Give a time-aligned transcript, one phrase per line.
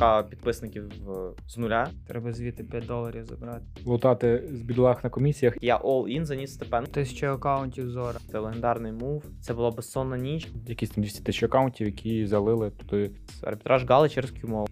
[0.00, 0.92] 100к підписників
[1.46, 1.88] з нуля.
[2.06, 3.64] Треба звідти 5 доларів забрати.
[3.84, 5.56] Лутати з бідолах на комісіях.
[5.60, 6.86] Я all-in заніс степен.
[6.86, 8.18] Тисяча аккаунтів Зора.
[8.30, 9.24] Це легендарний мув.
[9.40, 10.48] Це була безсонна ніч.
[10.66, 13.10] Якісь там 200 тисяч аккаунтів, які залили туди.
[13.42, 14.66] Арбітраж Гали через QMO.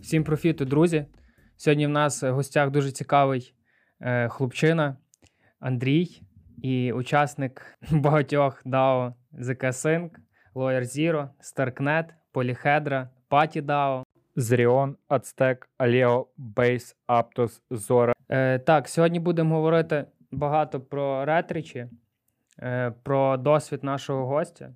[0.00, 1.06] Всім профіту, друзі.
[1.56, 3.54] Сьогодні в нас в гостях дуже цікавий
[4.00, 4.96] е, хлопчина
[5.60, 6.22] Андрій
[6.62, 10.10] і учасник багатьох DAO ZK Sync,
[10.54, 12.04] Layer Zero, Starknet,
[12.34, 14.07] Polyhedra, Patty DAO.
[14.38, 18.12] Zerion, Aztec, Aleo, Base, Aptos, Zora.
[18.28, 21.86] Е, так, сьогодні будемо говорити багато про ретричі,
[22.58, 24.74] е, про досвід нашого гостя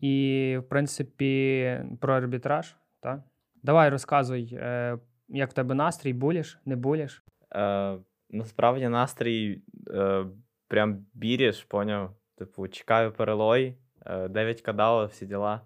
[0.00, 2.76] і, в принципі, про арбітраж.
[3.00, 3.20] Так?
[3.62, 7.24] Давай розказуй, е, як в тебе настрій, bullish, не bullish.
[7.54, 7.98] Е,
[8.30, 10.24] насправді настрій е,
[10.68, 12.16] прям біріш, поняв?
[12.36, 15.60] Типу, чекаю перелой, е, 9 кадало, всі діла.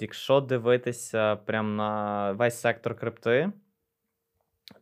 [0.00, 3.52] Якщо дивитися прям на весь сектор крипти,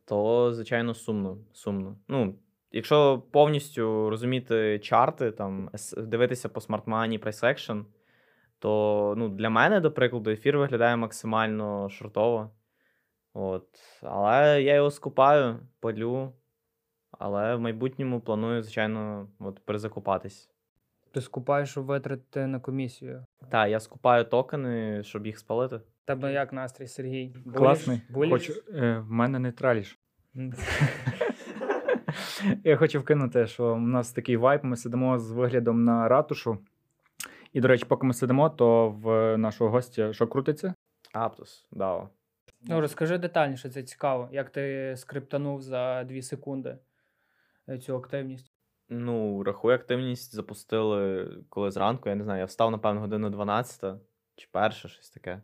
[0.04, 1.38] то, звичайно, сумно.
[1.52, 1.96] сумно.
[2.08, 2.38] Ну,
[2.72, 7.84] якщо повністю розуміти чарти, там, дивитися по Money, Price Action,
[8.58, 12.50] то ну, для мене, до прикладу, ефір виглядає максимально шортово.
[13.32, 13.68] От.
[14.02, 16.32] Але я його скупаю, палю.
[17.10, 20.50] Але в майбутньому планую, звичайно, от, перезакупатись.
[21.12, 23.24] Ти скупаєш, щоб витратити на комісію.
[23.50, 25.80] Так, я скупаю токени, щоб їх спалити.
[26.04, 27.34] Тебе як настрій, Сергій?
[27.44, 27.58] Буліш?
[27.58, 28.00] Класний.
[28.10, 28.32] Буліш?
[28.32, 29.98] Хочу, е, в мене нейтраліш.
[32.64, 34.64] Я хочу вкинути, що у нас такий вайб.
[34.64, 36.58] Ми сидимо з виглядом на ратушу.
[37.52, 40.74] І, до речі, поки ми сидимо, то в нашого гостя що крутиться?
[41.12, 42.08] Аптус, DAO.
[42.62, 44.28] Ну, розкажи детальніше, це цікаво.
[44.32, 46.78] Як ти скриптанув за 2 секунди
[47.68, 48.52] е, цю активність?
[48.88, 52.08] Ну, рахуй активність запустили коли зранку.
[52.08, 54.00] Я не знаю, я встав, напевно, годину 12
[54.36, 55.42] чи перша, щось таке.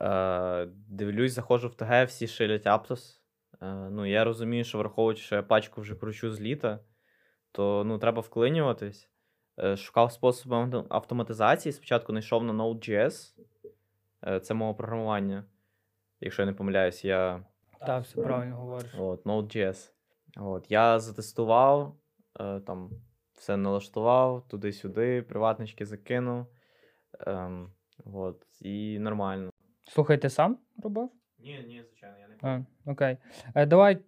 [0.00, 3.22] Е, дивлюсь, заходжу в ТГ, всі шилять Аптос.
[3.62, 6.78] Е, ну, я розумію, що враховуючи, що я пачку вже кручу з літа,
[7.52, 9.10] то ну, треба вклинюватись.
[9.58, 11.72] Е, шукав способи автоматизації.
[11.72, 13.34] Спочатку знайшов на Node.js.
[14.26, 15.44] Е, це мова програмування.
[16.20, 17.44] Якщо я не помиляюсь, я
[17.86, 18.94] Так, все правильно говориш.
[18.98, 19.90] От, Node.js.
[20.36, 21.96] От, я затестував,
[22.40, 22.90] е, там
[23.32, 26.46] все налаштував, туди-сюди, приватнички закинув.
[27.26, 27.72] Ем,
[28.14, 29.50] от, і нормально.
[29.84, 31.10] Слухай, ти сам робив?
[31.38, 33.16] Ні, ні, звичайно, я не А, окей.
[33.54, 33.98] Е, давай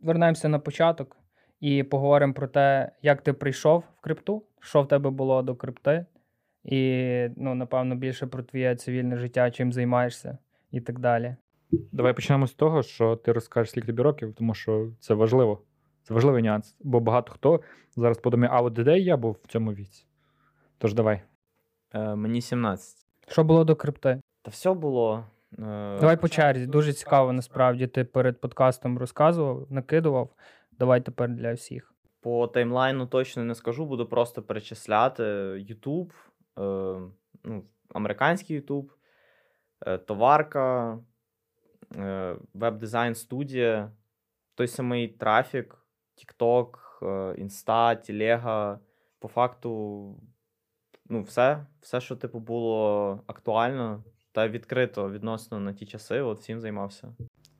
[0.00, 1.16] вернемося на початок
[1.60, 6.06] і поговоримо про те, як ти прийшов в крипту, що в тебе було до крипти,
[6.64, 10.38] і, ну, напевно, більше про твоє цивільне життя, чим займаєшся
[10.70, 11.36] і так далі.
[11.92, 15.62] Давай почнемо з того, що ти розкажеш, скільки тобі років, тому що це важливо.
[16.02, 16.76] Це важливий нюанс.
[16.80, 17.60] Бо багато хто
[17.96, 20.06] зараз подумає, а от де я був в цьому віці.
[20.78, 21.22] Тож давай.
[21.94, 23.06] Е, мені 17.
[23.28, 24.20] Що було до крипти?
[24.42, 25.24] Та все було.
[25.58, 26.66] Е, Давай по черзі.
[26.66, 27.86] Дуже цікаво, насправді.
[27.86, 30.30] Ти перед подкастом розказував, накидував.
[30.78, 31.94] Давай тепер для всіх.
[32.20, 36.10] По таймлайну точно не скажу, буду просто перечисляти YouTube,
[36.58, 37.10] е,
[37.44, 37.64] ну,
[37.94, 38.90] американський YouTube,
[39.86, 40.98] е, товарка,
[41.96, 43.92] е, веб-дизайн студія,
[44.54, 45.81] той самий трафік,
[46.16, 46.68] TikTok,
[47.02, 47.06] е,
[47.42, 48.78] Insta, Телега.
[49.18, 49.70] По факту,
[51.08, 56.60] ну, все, все, що типу було актуально та відкрито відносно на ті часи, от всім
[56.60, 57.14] займався.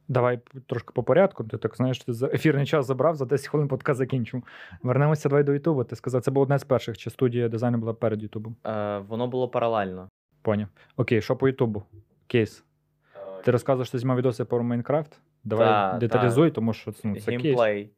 [0.08, 1.44] Давай трошки по порядку.
[1.44, 4.42] Ти так знаєш, ти за ефірний час забрав, за 10 хвилин подкаст закінчив.
[4.82, 5.84] Вернемося давай до Ютубу.
[5.84, 8.56] Ти сказав, це було одне з перших, чи студія дизайну була перед Ютубом.
[8.66, 10.08] Е, воно було паралельно.
[10.42, 10.68] Поняв.
[10.96, 11.82] Окей, що по Ютубу?
[12.26, 12.64] Кейс.
[13.44, 15.20] Ти розказуєш, що ти знімав відоси про Майнкрафт?
[15.44, 17.44] Давай Та, деталізуй, тому що ну, це кейс.
[17.44, 17.82] геймплей.
[17.82, 17.88] Е,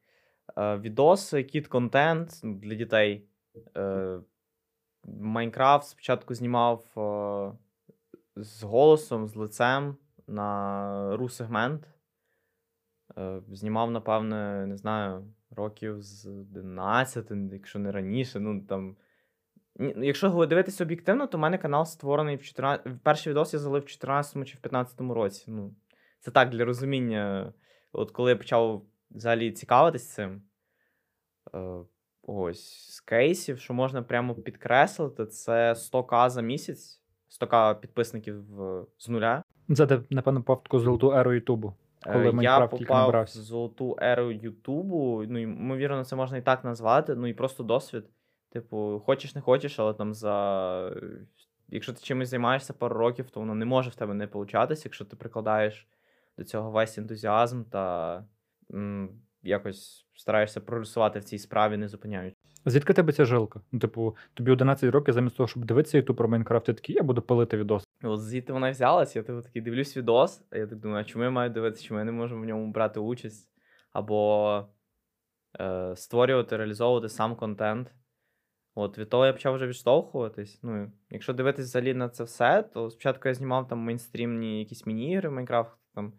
[0.56, 3.28] відоси, кіт-контент ну, для дітей.
[3.76, 4.20] Е,
[5.04, 7.52] Майнкрафт спочатку знімав е,
[8.36, 11.82] з голосом, з лицем на ру-сегмент.
[13.18, 18.40] Е, знімав, напевне, не знаю, років з 11, якщо не раніше.
[18.40, 18.96] Ну, там...
[19.76, 23.02] Ну, Якщо дивитися об'єктивно, то в мене канал створений в 14...
[23.02, 25.44] Перший відос я залив в 14 чи в 15 році.
[25.48, 25.74] Ну,
[26.20, 27.52] це так, для розуміння.
[27.92, 30.42] От коли я почав взагалі цікавитись цим,
[31.54, 31.58] е,
[32.22, 37.02] ось з кейсів, що можна прямо підкреслити, це 100к за місяць,
[37.40, 38.44] 100к підписників
[38.98, 39.42] з нуля.
[39.76, 41.74] Це ти, напевно, попав таку золоту еру Ютубу.
[42.06, 45.24] Е, Коли Майнкрафт попав в золоту еру Ютубу.
[45.28, 47.14] Ну, ймовірно, це можна і так назвати.
[47.14, 48.04] Ну і просто досвід.
[48.50, 50.96] Типу, хочеш, не хочеш, але там за.
[51.68, 55.04] Якщо ти чимось займаєшся пару років, то воно не може в тебе не получатися, якщо
[55.04, 55.88] ти прикладаєш
[56.38, 58.24] до цього весь ентузіазм та
[59.42, 62.44] якось стараєшся прогресувати в цій справі, не зупиняючись.
[62.66, 63.60] Звідки тебе ця жилка?
[63.72, 67.02] Ну, типу, тобі 11 років, замість того, щоб дивитися Ютуб про Майнкрафт, ти такий, я
[67.02, 67.84] буду палити відос.
[68.02, 71.24] От звідти вона взялась, я типу, такий дивлюсь відос, а я так думаю, а чому
[71.24, 73.50] я маю дивитися, чому я не можу в ньому брати участь?
[73.92, 74.68] Або
[75.60, 77.94] е, створювати, реалізовувати сам контент.
[78.74, 80.60] От від того я почав вже відштовхуватись.
[80.62, 85.28] Ну, якщо дивитись взагалі на це все, то спочатку я знімав там мейнстрімні якісь міні-ігри
[85.28, 85.76] в Майнкрафт.
[85.94, 86.12] Там,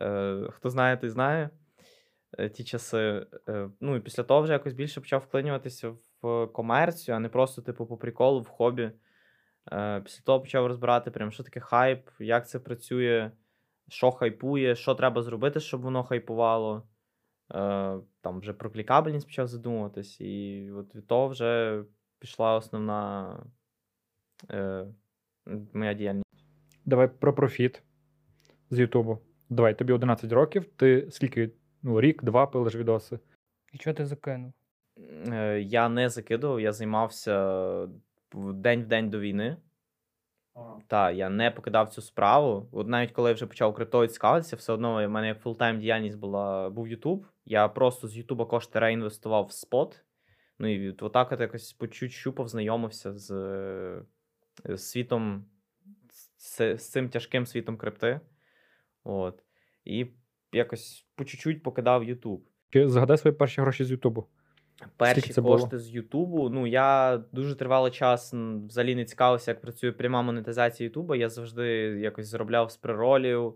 [0.00, 1.50] е, Хто знає, той знає
[2.52, 3.26] ті часи.
[3.48, 7.62] Е, ну і після того вже якось більше почав вклинюватися в комерцію, а не просто,
[7.62, 8.90] типу, по приколу, в хобі.
[9.72, 13.30] Е, Після того почав розбирати, прям, що таке хайп, як це працює,
[13.88, 16.88] що хайпує, що треба зробити, щоб воно хайпувало.
[17.54, 21.82] Е, Там вже про клікабельність почав задумуватись, і от від того вже
[22.18, 23.36] пішла основна
[24.50, 24.86] е,
[25.72, 26.44] моя діяльність.
[26.84, 27.82] Давай про профіт
[28.70, 29.18] з Ютубу.
[29.48, 31.50] Давай, тобі 11 років, ти скільки
[31.84, 33.18] ну, рік, два пилиш відоси.
[33.72, 34.52] І що ти закинув?
[35.32, 37.64] Е, Я не закидував, я займався
[38.32, 39.56] в день в день до війни.
[40.86, 42.68] Так, я не покидав цю справу.
[42.72, 46.18] От навіть коли я вже почав криптою цікавитися, все одно в мене як full-time діяльність
[46.18, 47.26] була був Ютуб.
[47.44, 50.04] Я просто з Ютуба кошти реінвестував в spot.
[50.58, 53.26] Ну і от отак от якось по чуть-чуть познайомився з,
[54.64, 55.44] з світом,
[56.38, 58.20] з, з цим тяжким світом крипти.
[59.04, 59.42] От.
[59.84, 60.06] І
[60.54, 62.44] якось по чуть-чуть покидав Ютуб.
[62.74, 64.26] Згадай свої перші гроші з Ютубу?
[64.96, 65.58] Перші це було?
[65.58, 66.48] кошти з Ютубу.
[66.48, 68.34] Ну, я дуже тривалий час
[68.68, 71.16] взагалі не цікавився, як працює пряма монетизація Ютуба.
[71.16, 71.66] Я завжди
[72.00, 73.54] якось заробляв з приролів,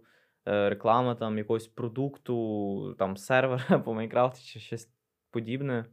[0.49, 4.91] е, реклама там якогось продукту, там сервера по Майнкрафту чи щось
[5.31, 5.85] подібне.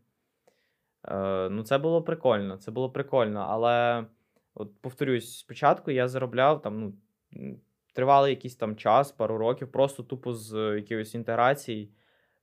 [1.08, 2.58] Е, ну, це було прикольно.
[2.58, 3.46] Це було прикольно.
[3.50, 4.06] Але,
[4.54, 6.94] от повторюсь, спочатку я заробляв там,
[7.32, 7.60] ну,
[7.96, 11.90] м, тривалий якийсь там час, пару років, просто тупо з якихось інтеграцій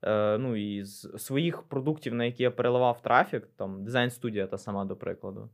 [0.03, 4.85] е, ну, і з своїх продуктів, на які я переливав трафік, там дизайн-студія та сама,
[4.85, 5.51] до прикладу.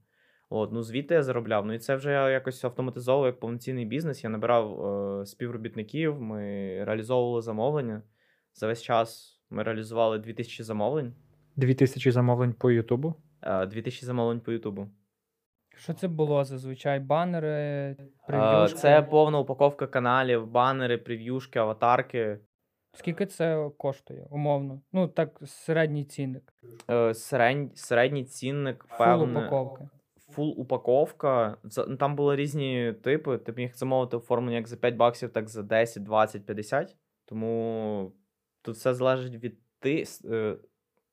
[0.50, 1.66] От, ну, звідти я заробляв.
[1.66, 4.24] Ну і це вже я якось автоматизовував як повноцінний бізнес.
[4.24, 4.86] Я набирав
[5.20, 6.40] е, співробітників, ми
[6.84, 8.02] реалізовували замовлення.
[8.54, 11.14] За весь час ми реалізували 2000 замовлень,
[11.56, 13.14] Дві тисячі замовлень по Ютубу.
[13.42, 14.88] е, 2000 замовлень по Ютубу.
[15.78, 17.00] Що це було зазвичай?
[17.00, 17.96] Банери,
[18.26, 18.78] прев'юшки?
[18.78, 22.38] Це повна упаковка каналів, банери, прев'юшки, аватарки.
[22.92, 24.80] Скільки це коштує, умовно?
[24.92, 26.54] Ну, так, середній цінник.
[26.90, 29.40] Е, середній, середній цінник, Full певне.
[29.40, 29.88] упаковки.
[30.30, 31.56] full упаковка.
[31.88, 33.38] Ну, Там були різні типи.
[33.38, 36.96] Ти міг замовити оформлення як за 5 баксів, так за 10, 20, 50.
[37.24, 38.12] Тому
[38.62, 40.56] тут все залежить від ти, е,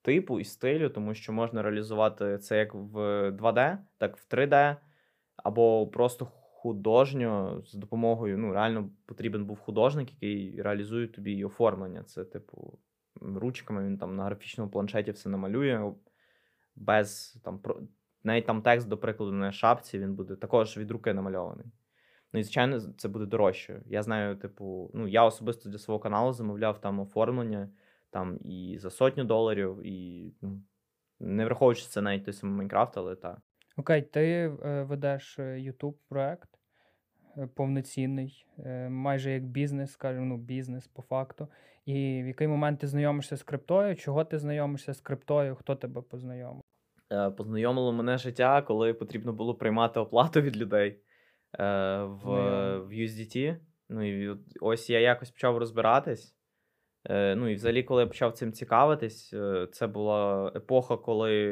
[0.06, 2.98] типу і стилю, тому що можна реалізувати це як в
[3.31, 4.75] 2D, так в 3D,
[5.36, 8.38] або просто художньо з допомогою.
[8.38, 12.04] Ну, реально потрібен був художник, який реалізує тобі і оформлення.
[12.04, 12.80] Це, типу,
[13.22, 15.92] ручками він там на графічному планшеті все намалює
[16.75, 17.81] без там про-
[18.24, 21.66] навіть там текст, до прикладу, на шапці, він буде також від руки намальований.
[22.34, 23.81] Ну і звичайно, це буде дорожче.
[23.86, 27.69] Я знаю, типу, ну я особисто для свого каналу замовляв там оформлення
[28.15, 30.62] там і за сотню доларів, і ну,
[31.19, 33.38] не враховуючи це навіть той самий Майнкрафт, але так.
[33.77, 36.50] Окей, ти е, ведеш YouTube проект
[37.38, 41.47] е, повноцінний, е, майже як бізнес, скажімо, ну, бізнес по факту.
[41.85, 43.95] І в який момент ти знайомишся з криптою?
[43.95, 45.56] Чого ти знайомишся з криптою?
[45.56, 46.61] Хто тебе познайомив?
[47.11, 51.00] Е, Познайомило мене життя, коли потрібно було приймати оплату від людей
[51.59, 51.65] е,
[52.04, 52.23] в,
[52.80, 53.57] в USDT.
[53.90, 56.34] Ну і ось я якось почав розбиратись.
[57.09, 61.47] Е, Ну і взагалі, коли я почав цим цікавитись, е, це була епоха, коли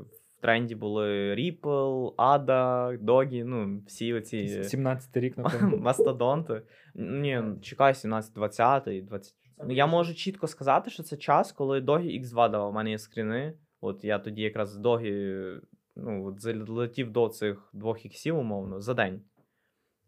[0.00, 5.76] в тренді були Ripple, ADA, Dogi, ну, всі оці 17 рік, напевно.
[5.76, 6.62] мастодонти.
[6.94, 9.34] Ні, ну, чекай, 17, 20, 20.
[9.64, 12.70] Ну, я можу чітко сказати, що це час, коли Dogi X2 давав.
[12.70, 13.54] У мене є скріни.
[13.80, 15.60] От я тоді якраз Dogi
[15.96, 19.22] ну, от залетів до цих двох іксів, умовно, за день.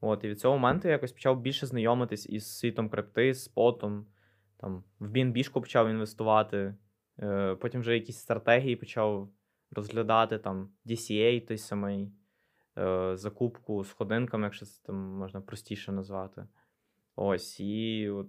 [0.01, 4.07] От, і від цього моменту я якось почав більше знайомитись із світом крипти, з спотом.
[4.61, 6.75] Там, в BNB почав інвестувати.
[7.23, 9.29] Е, потім вже якісь стратегії почав
[9.71, 12.13] розглядати, там, DCA той самий,
[12.79, 16.47] е, закупку з ходинками, якщо це там можна простіше назвати.
[17.17, 18.29] Ось, і от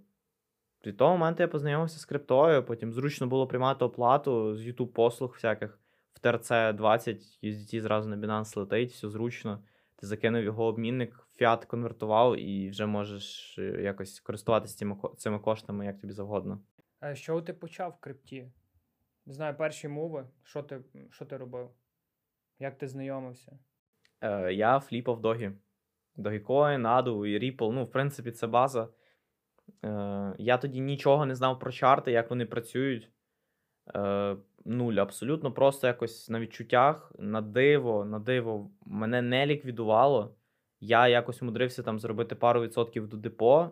[0.86, 5.32] від того моменту я познайомився з криптою, потім зручно було приймати оплату з YouTube послуг
[5.34, 5.80] всяких.
[6.14, 9.64] В TRC 20 USDT зразу на Binance летить, все зручно.
[10.02, 15.86] Ти закинув його обмінник, фіат конвертував і вже можеш е, якось користуватися цими, цими коштами
[15.86, 16.62] як тобі завгодно.
[17.00, 18.52] А з ти почав в крипті?
[19.26, 20.28] Не знаю, перші мови.
[20.44, 21.70] Що ти, що ти робив?
[22.60, 23.60] Як ти знайомився?
[24.22, 25.52] Е, я фліпав догі.
[26.18, 27.72] Dogecoin, ADU і Ripple.
[27.72, 28.88] Ну, в принципі, це база.
[29.86, 33.12] Е, я тоді нічого не знав про чарти, як вони працюють.
[33.96, 40.36] Е, нуль, абсолютно просто якось на відчуттях, на диво, на диво, мене не ліквідувало.
[40.80, 43.72] я якось умудрився там зробити пару відсотків до депо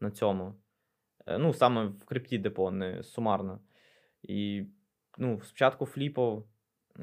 [0.00, 0.54] на цьому.
[1.26, 3.60] Е, Ну, саме в крипті депо, не сумарно.
[4.22, 4.66] І
[5.18, 6.44] ну, спочатку фліпав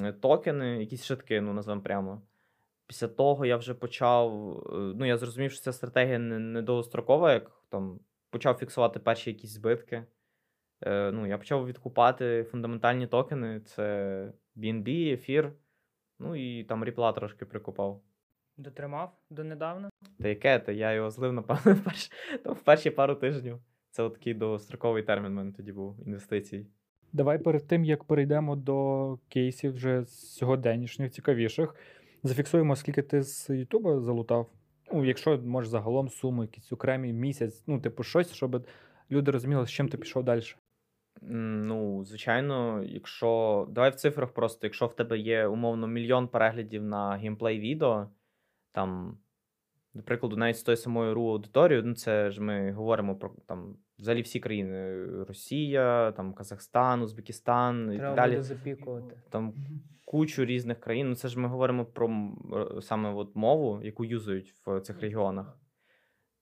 [0.01, 2.22] е, токени, якісь шитки, ну, назвемо прямо.
[2.88, 4.58] Після того я вже почав.
[4.74, 8.00] е, Ну, я зрозумів, що ця стратегія не, довгострокова, як там
[8.30, 10.06] почав фіксувати перші якісь збитки.
[10.82, 15.51] Е, ну, я почав відкупати фундаментальні токени: це BNB, ефір,
[16.20, 18.01] ну і там ріпла трошки прикупав.
[18.58, 19.89] Дотримав донедавна?
[20.20, 22.12] Та яке, та я його злив, напевно, в перші,
[22.44, 23.60] там, в перші пару тижнів.
[23.91, 26.67] Це от такий довгостроковий термін в мене тоді був інвестицій.
[27.13, 31.75] Давай перед тим, як перейдемо до кейсів вже сьогоденнішніх, цікавіших,
[32.24, 34.50] зафіксуємо, скільки ти з Ютуба залутав.
[34.94, 38.67] Ну, якщо може загалом суму, якісь окремі місяць, ну, типу, щось, щоб
[39.12, 40.41] люди розуміли, з чим ти пішов далі.
[41.24, 43.67] М, Ну, звичайно, якщо.
[43.72, 48.07] Давай в цифрах просто, якщо в тебе є умовно мільйон переглядів на геймплей відео,
[48.72, 49.17] там,
[49.93, 53.75] до прикладу, навіть з тою самою ру аудиторією, ну це ж ми говоримо про там
[54.00, 58.31] взагалі всі країни: Росія, там Казахстан, Узбекистан і так Треба далі.
[58.31, 59.15] буде запікувати.
[59.29, 59.53] Там
[60.05, 61.10] кучу різних країн.
[61.10, 65.01] Ну, це ж ми говоримо про м- р- саме от мову, яку юзають в цих
[65.01, 65.57] регіонах.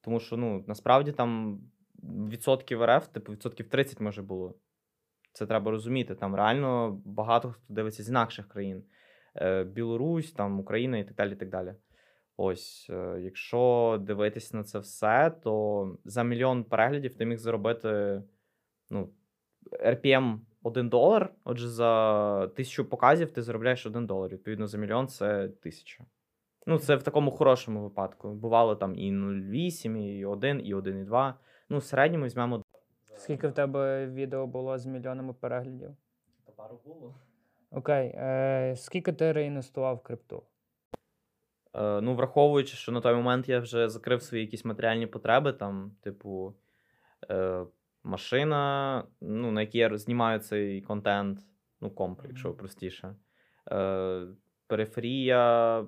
[0.02, 1.60] Тому що ну, насправді там
[2.04, 4.56] відсотків РФ, типу відсотків 30 може було.
[5.34, 6.16] Це треба розуміти.
[6.16, 8.84] Там реально багато хто дивиться з інакших країн.
[9.36, 11.32] Е, Білорусь, там, Україна і так далі.
[11.32, 11.76] І так далі.
[12.38, 18.22] Ось, е, якщо дивитись на це все, то за мільйон переглядів ти міг заробити
[18.90, 19.10] ну,
[19.72, 21.34] RPM 1 долар.
[21.44, 24.32] Отже, за тисячу показів ти заробляєш 1 долар.
[24.32, 26.04] Відповідно, за мільйон це тисяча.
[26.66, 28.34] Ну, це в такому хорошому випадку.
[28.34, 31.34] Бувало там і 0,8, і 1, і 1,2.
[31.74, 32.64] Ну, в середньому візьмемо.
[33.16, 35.90] Скільки в тебе відео було з мільйонами переглядів?
[36.56, 37.16] Пару було.
[37.72, 38.08] Окей.
[38.16, 40.44] Е, скільки ти реінвестував в крипту?
[41.74, 45.92] Е, ну, враховуючи, що на той момент я вже закрив свої якісь матеріальні потреби, там,
[46.02, 46.54] типу,
[47.30, 47.66] е,
[48.04, 51.40] машина, ну, на якій я знімаю цей контент,
[51.82, 53.16] ну, комп, якщо простіше.
[53.72, 54.28] Е,
[54.68, 55.86] периферія,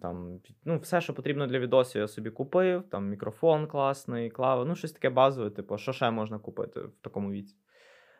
[0.00, 2.82] там, ну, все, що потрібно для відосів, я собі купив.
[2.82, 7.30] Там мікрофон класний, клава, ну, щось таке базове, типу, що ще можна купити в такому
[7.30, 7.56] віці?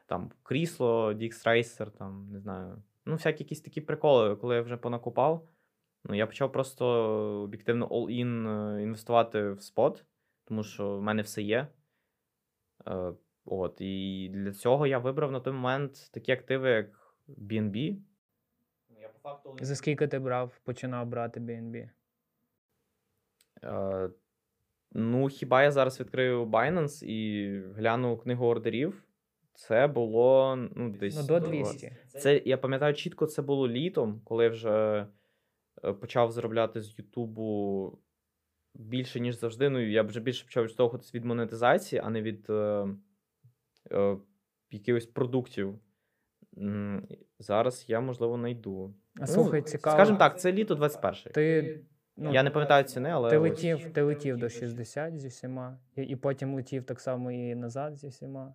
[0.07, 2.83] Там крісло, Dix Racer, там, не знаю.
[3.07, 5.49] Ну, всякі якісь такі приколи, коли я вже понакупав.
[6.05, 6.87] Ну, я почав просто
[7.43, 10.05] об'єктивно all-in е, інвестувати в спот,
[10.45, 11.69] тому що в мене все є.
[12.87, 13.13] Е,
[13.45, 17.97] от, і для цього я вибрав на той момент такі активи, як BNB.
[19.61, 21.91] За скільки ти брав, починав брати BNB?
[23.65, 24.11] Е,
[24.93, 29.03] ну, хіба я зараз відкрию Binance і гляну книгу ордерів.
[29.55, 31.17] Це було ну, десь.
[31.17, 31.93] Ну, до 200.
[32.09, 35.07] Це, я пам'ятаю чітко, це було літом, коли я вже
[35.85, 37.99] е, почав заробляти з Ютубу
[38.75, 39.69] більше, ніж завжди.
[39.69, 42.89] Ну, я вже більше почав відштовхуватися від монетизації, а не від е,
[43.93, 44.17] е,
[44.71, 45.79] якихось продуктів.
[47.39, 48.95] Зараз я, можливо, знайду.
[49.21, 49.97] А слухай, ну, цікаво.
[49.97, 51.81] Скажімо так, це літо 21 Ти,
[52.17, 53.31] ну, я не пам'ятаю ціни, але.
[53.31, 57.55] ти летів, ти летів до 60 зі всіма, і, і потім летів так само і
[57.55, 58.55] назад зі всіма.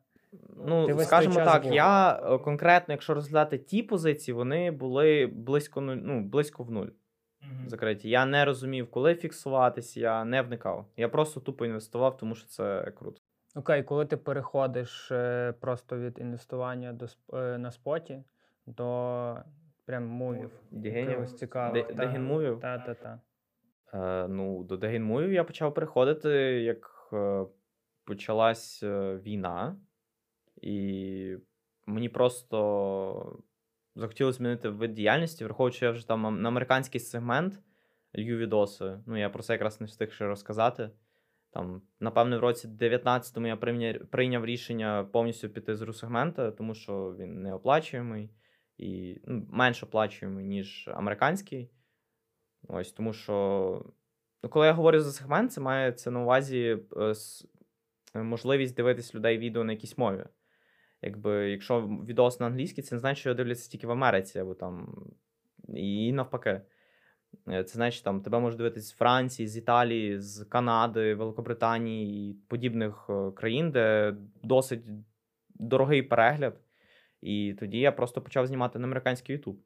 [0.66, 1.74] Ну, Ти скажімо так, був.
[1.74, 6.88] я е, конкретно, якщо розглядати ті позиції, вони були близько ну, близько в нуль
[7.68, 8.10] закриті.
[8.10, 10.86] Я не розумів, коли фіксуватись, я не вникав.
[10.98, 13.22] Я просто тупо інвестував, тому що це круто.
[13.56, 18.24] Окей, коли ти переходиш е, просто від інвестування до сп- е, на споті
[18.66, 19.36] до
[19.92, 20.52] прям мувів.
[21.10, 21.74] Якогось цікавого.
[21.74, 21.94] Де-?
[22.62, 23.20] Так, так, так.
[23.94, 26.30] Е, ну, до дегенмувів я почав переходити,
[26.62, 27.46] як е,
[28.06, 29.76] почалась е, війна,
[30.62, 31.38] і
[31.86, 33.40] мені просто
[33.96, 37.60] захотілося змінити вид діяльності, враховуючи, що я вже там ам- на американський сегмент
[38.18, 39.00] лью відоси.
[39.06, 40.90] Ну, я про це якраз не встиг ще розказати.
[41.54, 47.16] Там, напевне, в році 19-му я прийняв, прийняв рішення повністю піти з ру-сегмента, тому що
[47.20, 48.30] він не оплачуємий
[48.82, 51.70] і ну, менш оплачуємий, ніж американський.
[52.68, 53.86] Ось тому що,
[54.44, 56.78] ну, коли я говорю за сегмент, це мається на увазі
[58.16, 60.26] е, можливість дивитись людей відео на якійсь мові.
[61.02, 64.54] Якби, якщо відос на англійській, це не значить, що його дивляться тільки в Америці, або
[64.54, 64.96] там
[65.68, 66.62] і навпаки.
[67.48, 72.34] Е, Це значить, там тебе можуть дивитись з Франції, з Італії, з Канади, Великобританії і
[72.34, 74.84] подібних е, країн, де досить
[75.50, 76.58] дорогий перегляд.
[77.22, 79.58] І тоді я просто почав знімати на американський YouTube.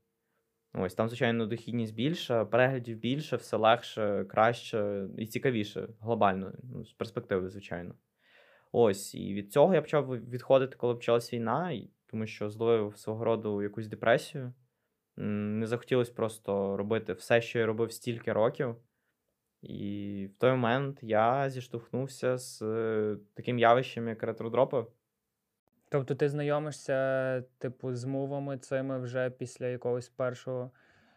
[0.74, 6.94] Ось там, звичайно, дохідність більша, переглядів більше, все легше, краще і цікавіше глобально, ну, з
[6.94, 7.96] перспективи, звичайно.
[8.72, 13.62] Ось, і від цього я почав відходити, коли почалась війна, тому що зловив свого роду
[13.62, 14.54] якусь депресію.
[15.18, 18.76] Не захотілося просто робити все, що я робив стільки років.
[19.62, 24.86] І в той момент я зіштовхнувся з е, таким явищем, як ретродропи.
[25.96, 30.72] Тобто ти знайомишся, типу, з мувами цими вже після якогось першого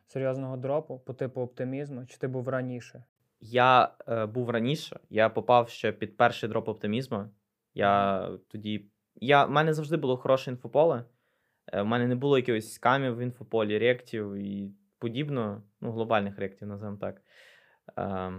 [0.07, 3.05] серйозного дропу, по типу оптимізму, чи ти був раніше?
[3.41, 7.25] Я е, був раніше, я попав ще під перший дроп оптимізму.
[7.75, 8.91] Я тоді.
[9.15, 11.05] Я, в мене завжди було хороше інфополе.
[11.73, 16.69] Е, в мене не було якихось скамів в інфополі, ректів і подібно, ну, глобальних ректів,
[16.69, 17.23] називаємо так.
[17.99, 18.33] Е,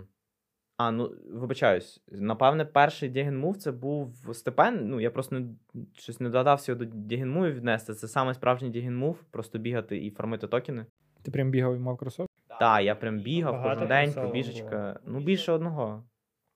[0.80, 4.90] а, ну, вибачаюсь, напевне, перший Дігенмув це був Степен.
[4.90, 5.48] Ну, я просто не,
[5.94, 7.94] щось не додався до Дігенмувів віднести.
[7.94, 10.86] Це саме справжній Дігенмув, просто бігати і фармити токени.
[11.24, 12.34] Ти прям бігав і мав кросовки?
[12.60, 15.00] Так, я прям бігав Багато кожен день, кросовок пробіжечка.
[15.06, 16.04] Ну, більше одного.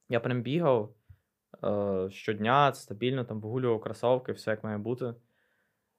[0.09, 0.95] Я прям бігав
[1.63, 5.13] е, щодня, стабільно там вигулював кросовки, все як має бути.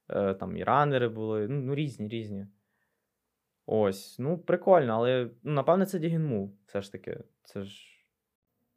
[0.09, 2.47] Е, там і ранери були, ну, ну різні, різні.
[3.67, 7.21] Ось, ну, прикольно, але ну, напевне це Дігінмув, все ж таки.
[7.43, 7.94] Це ж.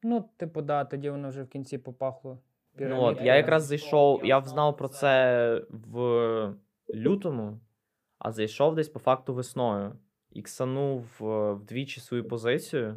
[0.04, 2.40] Ну, типу, да, тоді воно вже в кінці попахло.
[2.80, 6.54] Ну, от, я якраз зайшов, я взнав про це в
[6.96, 7.60] лютому,
[8.20, 9.96] а зайшов десь по факту весною.
[10.32, 12.96] Іксанув е, вдвічі свою позицію,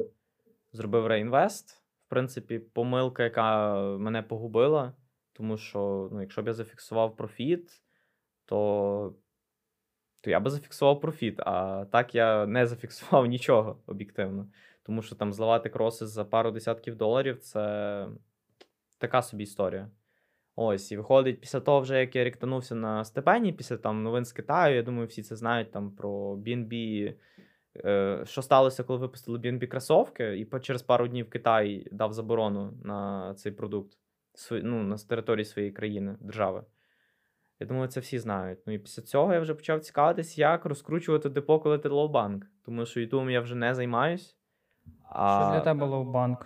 [0.71, 1.81] зробив реінвест.
[2.07, 4.93] В принципі, помилка, яка мене погубила,
[5.33, 7.81] тому що ну, якщо б я зафіксував профіт,
[8.45, 9.15] то,
[10.21, 11.39] то я би зафіксував профіт.
[11.39, 14.47] А так я не зафіксував нічого об'єктивно.
[14.83, 18.07] Тому що там зливати кроси за пару десятків доларів це
[18.97, 19.89] така собі історія.
[20.55, 24.25] Ось, і виходить, після того, вже як я ректанувся на STEPN і, після там новин
[24.25, 27.13] з Китаю, я думаю, всі це знають там про BNB.
[27.85, 33.33] Е, що сталося, коли випустили BNB кросовки, і через пару днів Китай дав заборону на
[33.33, 33.97] цей продукт
[34.51, 36.63] ну, на території своєї країни, держави.
[37.59, 38.59] Я думаю, це всі знають.
[38.65, 42.41] Ну і після цього я вже почав цікавитись, як розкручувати депо, коли ти low-bank.
[42.65, 44.37] Тому що ютубом я вже не займаюсь.
[45.09, 46.45] А, Що для тебе low-bank?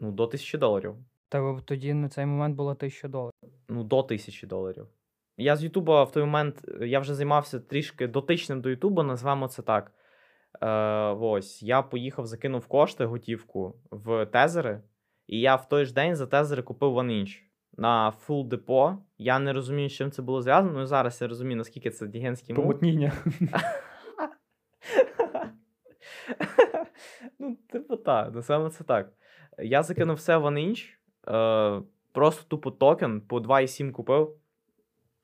[0.00, 0.96] Ну, до 1000 доларів.
[1.28, 3.32] Тебе тоді на цей момент було 1000 доларів.
[3.68, 4.86] ну, до тисячі доларів.
[5.36, 9.48] Я з Ютуба в той момент е, я вже займався трішки дотичним до Ютуба, назвемо
[9.48, 9.92] це так.
[10.60, 10.68] Е,
[11.20, 14.82] ось, я поїхав, закинув кошти, готівку в тезери,
[15.26, 17.38] і я в той ж день за тезери купив OneInch
[17.76, 18.98] на full депо.
[19.18, 20.78] Я не розумію, з чим це було зв'язано.
[20.78, 22.64] Ну, зараз я розумію, наскільки це degen ський move.
[22.64, 23.12] Помутніння.
[27.38, 29.12] ну, типу, так, саме це так.
[29.58, 30.84] Я закинув все в OneInch,
[31.28, 31.82] е,
[32.12, 34.36] просто тупо токен по 2,7 купив.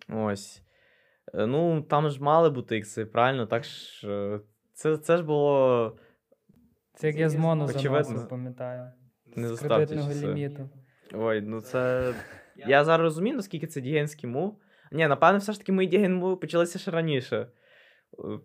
[0.09, 0.63] Ось.
[1.35, 3.47] Е, Ну, там ж мали бути ікси, правильно?
[3.47, 4.09] Так ж.
[4.11, 4.41] е,
[4.73, 5.97] Це, це ж було.
[6.95, 8.05] Це як я з моно Очевидно.
[8.05, 8.93] заносив, пам'ятаю.
[9.37, 10.27] Не з кредитного часи.
[10.29, 10.69] ліміту.
[11.15, 12.15] Ой, ну це.
[12.57, 14.59] Я зараз розумію, наскільки це дігенський мув.
[14.93, 17.49] Ні, напевно, все ж таки мої діген муви почалися ще раніше,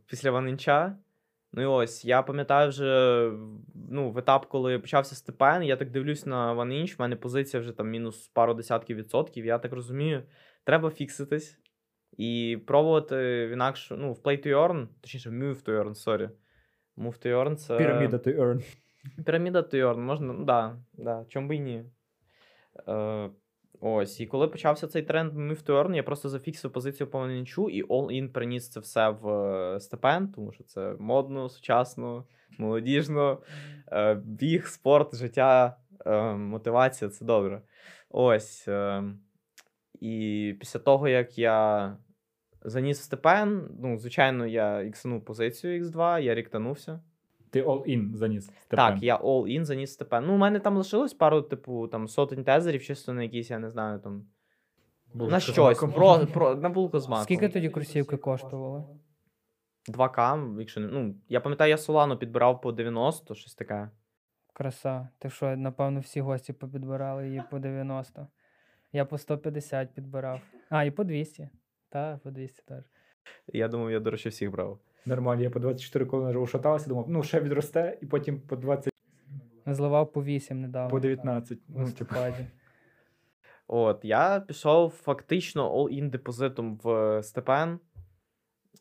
[0.05, 0.97] після OneInch а.
[1.53, 3.31] Ну і ось, я пам'ятаю вже
[3.89, 7.71] ну, в етап, коли почався STEPN, я так дивлюсь на OneInch, в мене позиція вже
[7.71, 9.45] там мінус пару десятків відсотків.
[9.45, 10.23] Я так розумію,
[10.63, 11.59] треба фікситись
[12.17, 13.15] і пробувати
[13.47, 16.29] в інакше, ну, в Play to Earn, точніше, в Move to Earn, sorry.
[16.97, 17.77] Move to Earn це.
[17.77, 18.75] Піраміда to earn.
[19.25, 21.85] Піраміда to earn, можна, ну да, да, чому би і ні.
[22.87, 23.29] Е,
[23.81, 27.83] ось, і коли почався цей тренд earn, я просто зафіксив позицію по OneInch у і
[27.83, 32.25] all-in приніс це все в е, STEPN, тому що це модно, сучасно,
[32.57, 33.41] молодіжно.
[33.91, 37.61] Е, біг, спорт, життя, е, мотивація це добре.
[38.09, 38.67] Ось.
[40.01, 41.97] І після того, як я
[42.61, 47.01] заніс в степен, ну, звичайно, я іксанув позицію X2, я ріктанувся.
[47.51, 48.51] Ти all-in заніс.
[48.67, 50.25] Так, я all-in заніс Степен.
[50.25, 53.69] Ну, у мене там лишилось пару, типу, там сотень тезерів, чисто на якісь, я не
[53.69, 54.25] знаю, там.
[55.13, 55.79] на щось.
[55.79, 57.23] Про, про, на булку з маком.
[57.23, 58.83] Скільки тоді кросівки коштували?
[59.89, 60.87] 2К, якщо не.
[60.87, 63.89] Ну, я пам'ятаю, я Солану підбирав по 90, щось таке.
[64.53, 65.09] Краса.
[65.19, 68.27] Ти що, напевно, всі гості попідбирали її по 90.
[68.93, 70.41] Я по 150 підбирав.
[70.69, 71.49] А, і по 200.
[71.89, 72.83] Так, по 200 теж.
[73.47, 74.79] Я думав, я, до речі, всіх брав.
[75.05, 78.93] Нормально, я по 24 коли вже ушатався, думав, ну ще відросте, і потім по 20,
[79.65, 80.89] Зливав по 8 недавно.
[80.89, 81.57] по 19.
[81.57, 82.47] В Ну, типу, листопаді.
[83.67, 87.79] От, я пішов фактично all-in депозитом в Степен.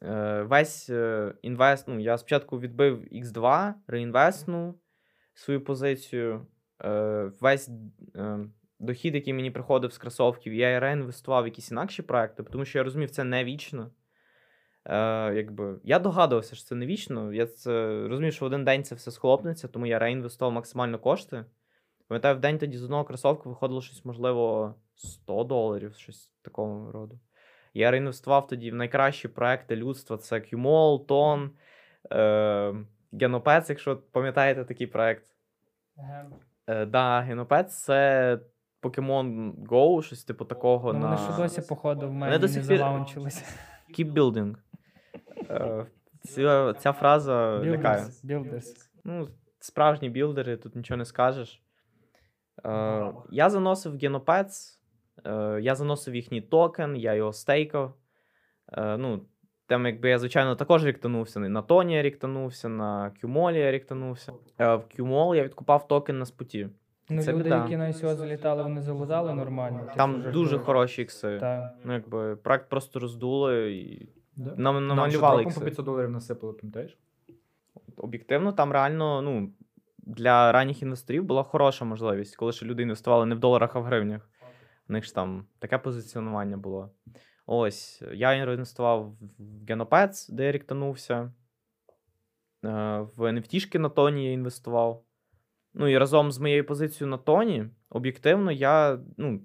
[0.02, 4.74] Е, весь е, інвест, ну, я спочатку відбив X2, реінвестнув
[5.34, 6.46] свою позицію.
[6.84, 7.70] Е, весь
[8.16, 8.38] е,
[8.78, 12.84] дохід, який мені приходив з кросовків, я реінвестував в якісь інакші проекти, тому що я
[12.84, 13.90] розумів, це не вічно.
[14.84, 17.32] Е, якби, я догадувався, що це не вічно.
[17.32, 17.70] Я це
[18.08, 21.44] розумів, що в один день це все схлопнеться, тому я реінвестував максимально кошти.
[22.08, 27.20] Пам'ятаю, в день тоді з одного кросовка виходило щось, можливо, 100 доларів, щось такого роду.
[27.74, 31.50] Я реінвестував тоді в найкращі проекти людства: це QMOL, Тон,
[32.12, 32.74] е,
[33.12, 35.24] Genopets, якщо пам'ятаєте такий проект.
[36.66, 38.38] Е, да, Генопет це
[38.82, 42.62] Pokemon Go, щось типу такого Ну, на вони ще досі, походу, в мене до не
[42.62, 43.44] залаунчилися.
[43.98, 44.54] Keep Building.
[45.50, 45.86] Е,
[46.22, 48.02] ця, ця фраза лякає.
[48.02, 48.26] Builders.
[48.26, 48.90] Builders.
[49.04, 51.62] Ну, справжні білдери, тут нічого не скажеш.
[52.64, 54.78] Е, я заносив Genopets,
[55.24, 57.94] е, я заносив їхній токен, я його стейкав.
[58.72, 59.22] Е, ну,
[59.66, 61.40] там, якби я, звичайно, також ріктанувся.
[61.40, 64.32] На Тоні я ріктанувся, на Qmol я ріктанувся.
[64.58, 66.68] Е, в Qmol я відкупав токен на споті.
[67.10, 67.56] Ну, Це люди, біда.
[67.56, 69.92] які на ICO залітали, вони залутали нормально.
[69.96, 71.38] Там дуже хороші ікси.
[71.38, 71.74] Так.
[71.84, 74.08] Ну, якби проект просто роздули і
[74.40, 74.54] Да?
[74.56, 76.98] нам Нам намалювали дропом по 500 доларів насипали, пам'ятаєш?
[77.96, 79.52] Об'єктивно, там реально, ну,
[79.98, 83.84] для ранніх інвесторів була хороша можливість, коли ще люди інвестували не в доларах, а в
[83.84, 84.30] гривнях.
[84.88, 86.90] У них ж там таке позиціонування було.
[87.46, 91.14] Ось, я інвестував в Genopets, де я ріктанувся.
[91.16, 91.30] Е,
[93.16, 95.04] В NFT на тоні я інвестував.
[95.74, 99.40] Ну і разом з моєю позицією на тоні, об'єктивно, я ну,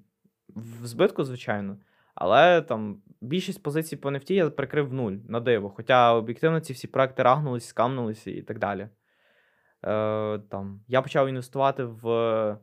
[0.56, 1.78] в збитку, звичайно.
[2.16, 5.70] Але там більшість позицій по NFT я прикрив в нуль на диво.
[5.70, 8.90] Хоча об'єктивно ці всі проекти рагнулись, скамнулися і так далі.
[9.86, 12.58] Е, там, я почав інвестувати в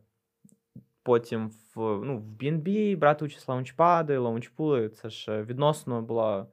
[1.03, 4.88] потім в, ну, в BNB, брати участь лаунчпади, лаунчпули.
[4.88, 6.47] Це ж відносно була.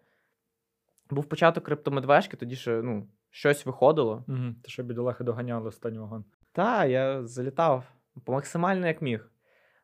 [1.09, 4.25] Був початок криптомедвежки, тоді ще ну, щось виходило.
[4.27, 4.55] Угу.
[4.63, 6.25] Ти ще бідолахи доганяли останній вагон.
[6.51, 7.83] Та, я залітав
[8.27, 9.31] максимально як міг.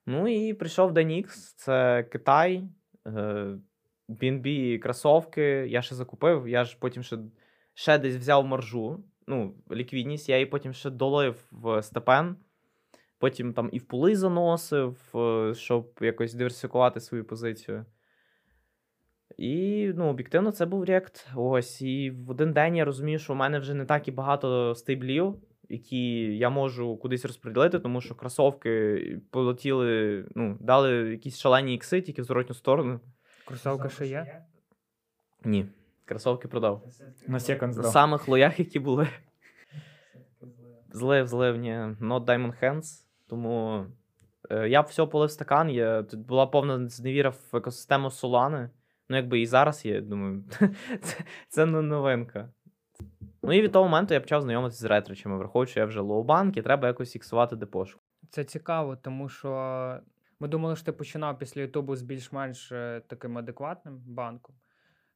[0.06, 1.26] Ну і прийшов Denix,
[1.56, 2.70] це Китай,
[4.10, 5.42] BNB кросовки.
[5.68, 7.18] Я ще закупив, я ж потім ще,
[7.74, 12.36] ще десь взяв маржу, ну, ліквідність, я її потім ще долив в степен.
[13.18, 17.86] Потім там і в пули заносив, е, щоб якось диверсифікувати свою позицію.
[19.38, 21.28] І ну, об'єктивно, це був React.
[21.36, 21.82] Ось.
[21.82, 25.36] І в один день я розумію, що в мене вже не так і багато стейблів,
[25.70, 32.22] які я можу кудись розподілити, тому що кросовки полетіли, ну, дали якісь шалені ікси, тільки
[32.22, 33.00] в зворотню сторону.
[33.46, 34.46] Кросовка ще є?
[35.44, 35.66] Ні,
[36.06, 36.84] кросовки продав.
[37.28, 39.08] На секонд На самих лоях, які були.
[40.92, 41.72] Злив, злив, ні.
[42.02, 43.06] Not Diamond Hands.
[43.28, 43.86] Тому
[44.50, 45.70] е, я б все полив стакан.
[45.70, 48.70] Я, тут була повна зневіра в екосистему Solana.
[49.10, 50.44] Ну, якби і зараз є, думаю,
[51.02, 51.18] це,
[51.50, 52.50] це не новинка.
[53.46, 56.21] Ну і від того моменту я почав знайомитися з ретриками, враховуючи, що я вже low
[56.22, 58.02] bank, і треба якось іксувати депошку.
[58.30, 60.00] Це цікаво, тому що
[60.40, 64.56] ми думали, що ти починав після Ютубу з більш-менш е, таким адекватним банком,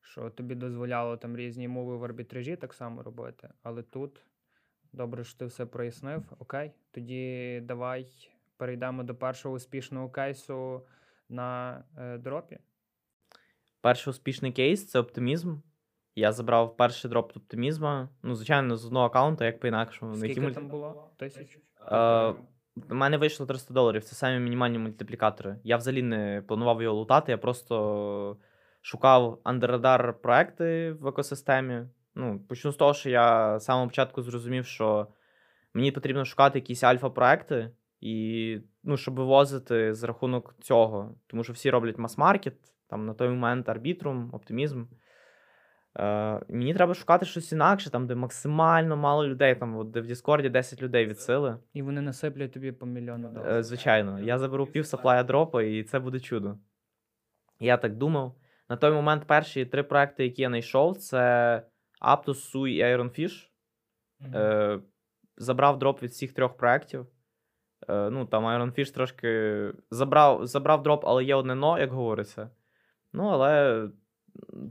[0.02, 3.50] що тобі дозволяло там різні мови в арбітражі так само робити.
[3.63, 4.22] Але тут
[4.94, 6.24] добре, що ти все прояснив.
[6.39, 8.08] Окей, тоді давай
[8.58, 10.86] перейдемо до першого успішного кейсу
[11.30, 12.58] на е, дропі.
[13.82, 15.56] Перший успішний кейс це оптимізм.
[16.15, 18.10] Я забрав перший дроп оптимізма.
[18.24, 20.15] Ну, звичайно, з одного аккаунта, як по-інакшому.
[20.15, 21.12] Скільки якій мульти- там було?
[21.17, 21.60] Тисяч?
[21.91, 22.34] Е,
[22.89, 24.04] У мене вийшло 300 доларів.
[24.04, 25.60] Це самі мінімальні мультиплікатори.
[25.63, 28.38] Я взагалі не планував його лутати, я просто
[28.82, 31.88] шукав андеррадар проекти в екосистемі.
[32.15, 35.08] Ну, почну з того, що я з самого початку зрозумів, що
[35.74, 41.15] мені потрібно шукати якісь альфа-проекти, і, ну, щоб вивозити з рахунок цього.
[41.28, 42.54] Тому що всі роблять мас-маркет,
[42.89, 44.86] там на той момент арбітрум, оптимізм.
[45.97, 50.06] Е, мені треба шукати щось інакше, там, де максимально мало людей, там, от, де в
[50.06, 51.58] Діскорді 10 людей від сили.
[51.73, 53.63] І вони насиплять тобі по мільйону Е.
[53.63, 56.58] Звичайно, я заберу пів саплая дропа, і це буде чудо.
[57.60, 58.36] Я так думав.
[58.69, 61.63] На той момент перші три проекти, які я знайшов, це
[62.02, 63.49] Aptos, Sui і Iron Fish.
[64.36, 64.80] Е,
[65.38, 67.08] забрав дроп від всіх трьох проєктів.
[67.88, 72.49] Е, ну, там Iron Fish трошки забрав, забрав дроп, але є одне но, як говориться.
[73.13, 73.88] Ну, але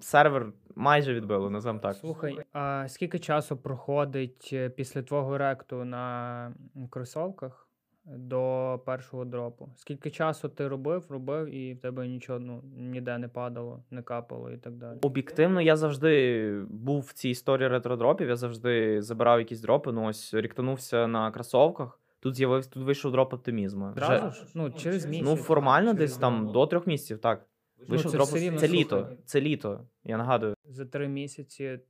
[0.00, 1.94] сервер майже відбило, називаємо так.
[1.94, 6.52] Слухай, а скільки часу проходить е, після твого ректу на
[6.90, 7.68] кросовках
[8.04, 9.68] до першого дропу?
[9.76, 14.50] Скільки часу ти робив, робив, і в тебе нічого ну, ніде не падало, не капало
[14.50, 14.98] і так далі?
[15.02, 19.92] Об'єктивно, я завжди був в цій історії ретродропів, я завжди забирав якісь дропи.
[19.92, 22.00] Ну, ось ріктанувся на кросовках.
[22.20, 23.92] Тут з'явився, тут вийшов дроп оптимізму.
[23.94, 24.44] Зразу ж?
[24.54, 25.28] Ну, через місяць.
[25.28, 27.46] Ну, формально через десь там до трьох місяців, так.
[27.88, 28.28] Ну, це дроп.
[28.28, 29.08] Це літо.
[29.24, 30.54] Це літо, я нагадую.
[30.68, 31.80] За три місяці.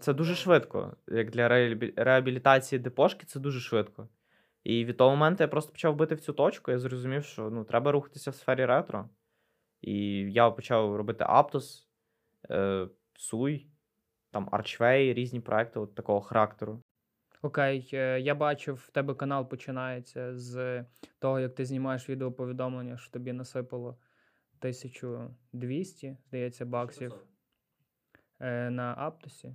[0.00, 0.96] Це дуже швидко.
[1.08, 1.48] Як для
[1.96, 4.08] реабілітації депошки, це дуже швидко.
[4.64, 6.70] І від того моменту я просто почав бити в цю точку.
[6.70, 9.08] Я зрозумів, що ну, треба рухатися в сфері ретро.
[9.80, 9.96] І
[10.32, 11.86] я почав робити Aptos,
[12.50, 13.66] е, Суй,
[14.30, 16.82] там Archway, різні проекти от такого характеру.
[17.42, 20.84] Окей, е, я бачив, в тебе канал починається з
[21.18, 23.98] того, як ти знімаєш відеоповідомлення, що тобі насипало
[24.58, 27.14] 1200, здається, баксів
[28.70, 29.54] на Аптосі.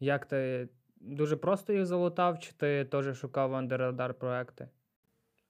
[0.00, 0.68] Як ти
[1.00, 4.68] дуже просто їх залутав, чи ти теж шукав андеррадар проекти?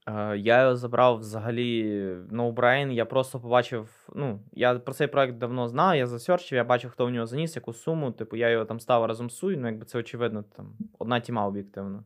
[0.07, 2.93] Е, Я забрав взагалі no brain.
[2.93, 4.09] Я просто побачив.
[4.15, 7.57] Ну, я про цей проект давно знав, я засерчив, я бачив, хто в нього заніс,
[7.57, 8.13] яку суму.
[8.13, 11.47] Типу, я його там став разом з Суй, ну якби це очевидно, там одна тіма
[11.47, 12.05] об'єктивно.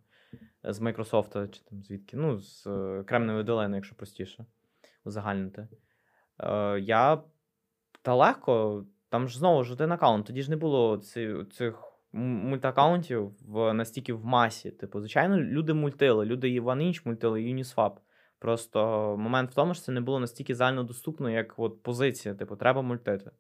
[0.65, 2.17] Е, З Microsoft чи там звідки.
[2.17, 4.45] Ну, з е, Кремниєвої долини, якщо простіше,
[5.05, 5.69] узагальнити.
[6.41, 7.23] Е, я
[8.03, 10.27] та легко, там ж знову ж один аккаунт.
[10.27, 10.97] Тоді ж не було
[11.51, 14.71] цих мультакаунтів в настільки в масі.
[14.71, 17.65] Типу, звичайно, люди мультили, люди і OneInch мультили, і.
[18.39, 18.79] Просто
[19.19, 23.31] момент в тому, що це не було настільки загальнодоступно, як от позиція, типу, треба мультити.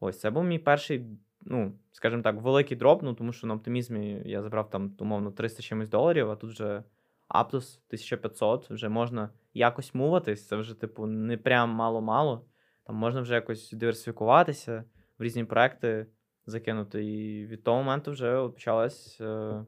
[0.00, 1.06] Ось це був мій перший,
[1.40, 5.62] ну, скажімо так, великий дроп, ну, тому що на оптимізмі я забрав там, умовно, 300
[5.62, 6.82] чимось доларів, а тут вже
[7.28, 12.44] Aptos 1500, вже можна якось муватись, це вже, типу, не прям мало-мало.
[12.84, 14.84] Там можна вже якось диверсифікуватися,
[15.22, 16.06] різні проекти
[16.46, 17.04] закинути.
[17.04, 19.64] І від того моменту вже почалась е,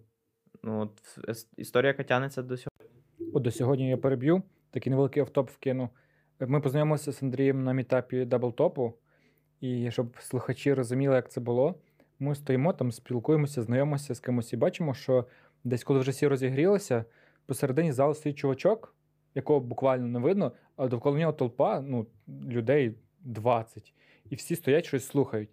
[0.63, 1.19] ну, от,
[1.57, 3.33] історія, яка тягнеться до сьогодні.
[3.35, 5.89] От до сьогодні я переб'ю, такий невеликий автоп вкину.
[6.41, 8.95] Ми познайомилися з Андрієм на мітапі даблтопу,
[9.61, 11.75] і щоб слухачі розуміли, як це було,
[12.19, 15.27] ми стоїмо там, спілкуємося, знайомимося з кимось і бачимо, що
[15.65, 17.05] десь, коли вже всі розігрілися,
[17.47, 18.95] посередині залу стоїть чувачок,
[19.35, 23.93] якого буквально не видно, а довкола нього толпа, ну, людей 20.
[24.31, 25.51] І всі стоять, щось слухають.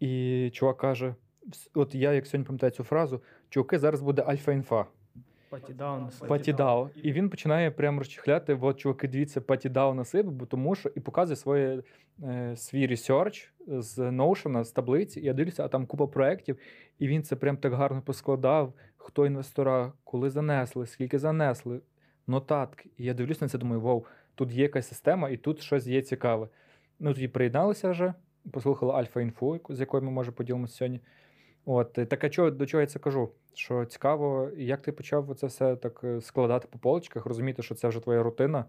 [0.00, 1.14] І чувак каже:
[1.74, 4.86] от я, як сьогодні пам'ятаю цю фразу, чуваки, зараз буде альфа-інфа.
[5.52, 6.08] Патідаун.
[6.28, 6.88] PartyDAO.
[7.02, 11.00] І він починає прямо розчехляти, от, чуваки, дивіться, PartyDAO на себе, бо тому що і
[11.00, 11.82] показує своє,
[12.22, 15.20] е, свій ресерч з Notion, з таблиці.
[15.20, 16.58] І я дивлюся, а там купа проєктів,
[16.98, 21.80] і він це прям так гарно поскладав, хто інвестора, коли занесли, скільки занесли,
[22.26, 22.90] нотатки.
[22.98, 26.02] І я дивлюсь на це, думаю, вау, тут є якась система, і тут щось є
[26.02, 26.48] цікаве.
[27.00, 28.14] Ну, тоді приєдналися вже,
[28.50, 31.00] послухали Альфа-інфу, з якою ми може поділимося сьогодні.
[31.64, 33.30] От, так а чого, до чого я це кажу?
[33.54, 37.88] Що цікаво, як ти почав це все так е, складати по полочках, розуміти, що це
[37.88, 38.64] вже твоя рутина.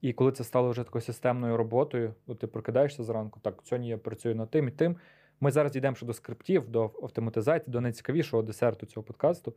[0.00, 3.98] І коли це стало вже такою системною роботою, от ти прокидаєшся зранку, так, сьогодні я
[3.98, 4.96] працюю над тим і тим.
[5.40, 9.54] Ми зараз дійдемо ще до скриптів, до автоматизації, до найцікавішого десерту цього подкасту.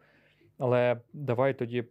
[0.57, 1.85] Але давай тоді,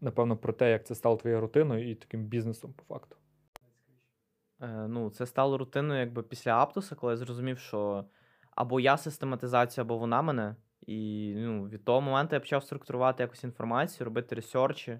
[0.00, 3.16] напевно, про те, як це стало твоєю рутиною і таким бізнесом по факту.
[4.64, 8.04] Е, ну, це стало рутиною якби після Аптоса, коли я зрозумів, що
[8.56, 10.56] або я систематизація, або вона мене.
[10.86, 14.98] І ну, від того моменту я почав структурувати якусь інформацію, робити ресерчі.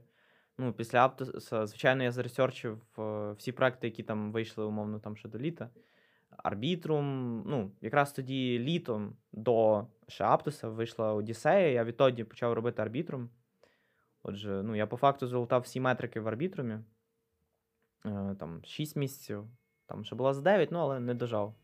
[0.59, 5.29] Ну, після Аптоса, звичайно, я заресерчив е, всі проекти, які там вийшли, умовно, там ще
[5.29, 5.68] до літа.
[6.37, 7.42] Арбітрум.
[7.46, 11.68] Ну, якраз тоді літом до ще Аптоса вийшла Одіссея.
[11.68, 13.31] Я відтоді почав робити арбітрум.
[14.22, 16.79] Отже, ну, я по факту залутав всі метрики в арбітрумі.
[18.07, 19.45] Е, Там 6 місяців.
[19.87, 21.55] Там ще була з 9, ну але не дожав.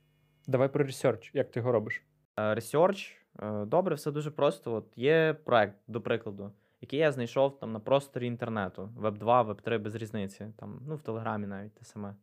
[0.47, 2.03] Давай про ресерч, як ти його робиш?
[2.37, 4.75] Е, Research, е, добре, все дуже просто.
[4.75, 8.91] От є проект, до прикладу, який я знайшов там на просторі інтернету.
[8.97, 10.53] Web 2, Web 3 без різниці.
[10.57, 12.15] Там, ну, в Телеграмі навіть те саме.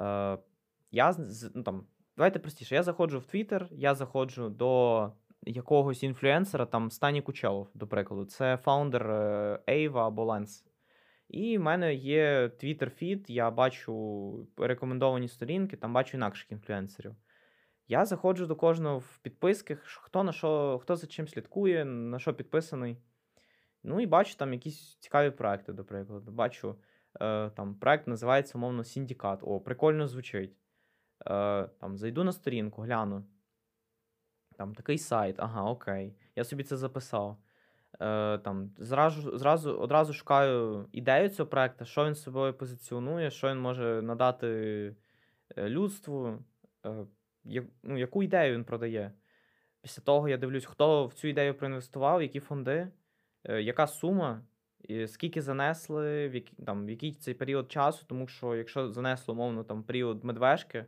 [0.00, 0.38] Е,
[0.90, 1.14] я,
[1.54, 1.86] ну, там,
[2.16, 2.74] давайте простіше.
[2.74, 5.12] Я заходжу в Twitter, я заходжу до
[5.42, 8.24] якогось інфлюенсера, там Стані Кулечов, до прикладу.
[8.24, 10.64] Це фаундер е, Aave або Lens.
[11.28, 17.16] І в мене є Twitter feed, я бачу рекомендовані сторінки, там бачу інакших інфлюенсерів.
[17.88, 22.34] Я заходжу до кожного в підписки, хто на що, хто за чим слідкує, на що
[22.34, 22.96] підписаний.
[23.82, 26.32] Ну і бачу там якісь цікаві проекти, до прикладу.
[26.32, 26.76] Бачу,
[27.20, 29.40] е, там проект називається, умовно, Syndicate.
[29.42, 30.56] О, прикольно звучить.
[31.26, 33.24] Е, там зайду на сторінку, гляну.
[34.56, 36.16] Там такий сайт, ага, окей.
[36.36, 37.38] Я собі це записав.
[38.00, 43.58] Е, там, зразу, зразу, одразу шукаю ідею цього проекту, що він собою позиціонує, що він
[43.58, 44.46] може надати
[45.56, 46.44] е, людству,
[46.86, 47.06] е,
[47.82, 49.12] ну, яку ідею він продає.
[49.82, 52.88] Після того я дивлюсь, хто в цю ідею проінвестував, які фонди,
[53.44, 54.42] яка сума,
[55.06, 59.64] скільки занесли, в який, там, в який цей період часу, тому що якщо занесло, умовно,
[59.64, 60.86] там, період медвежки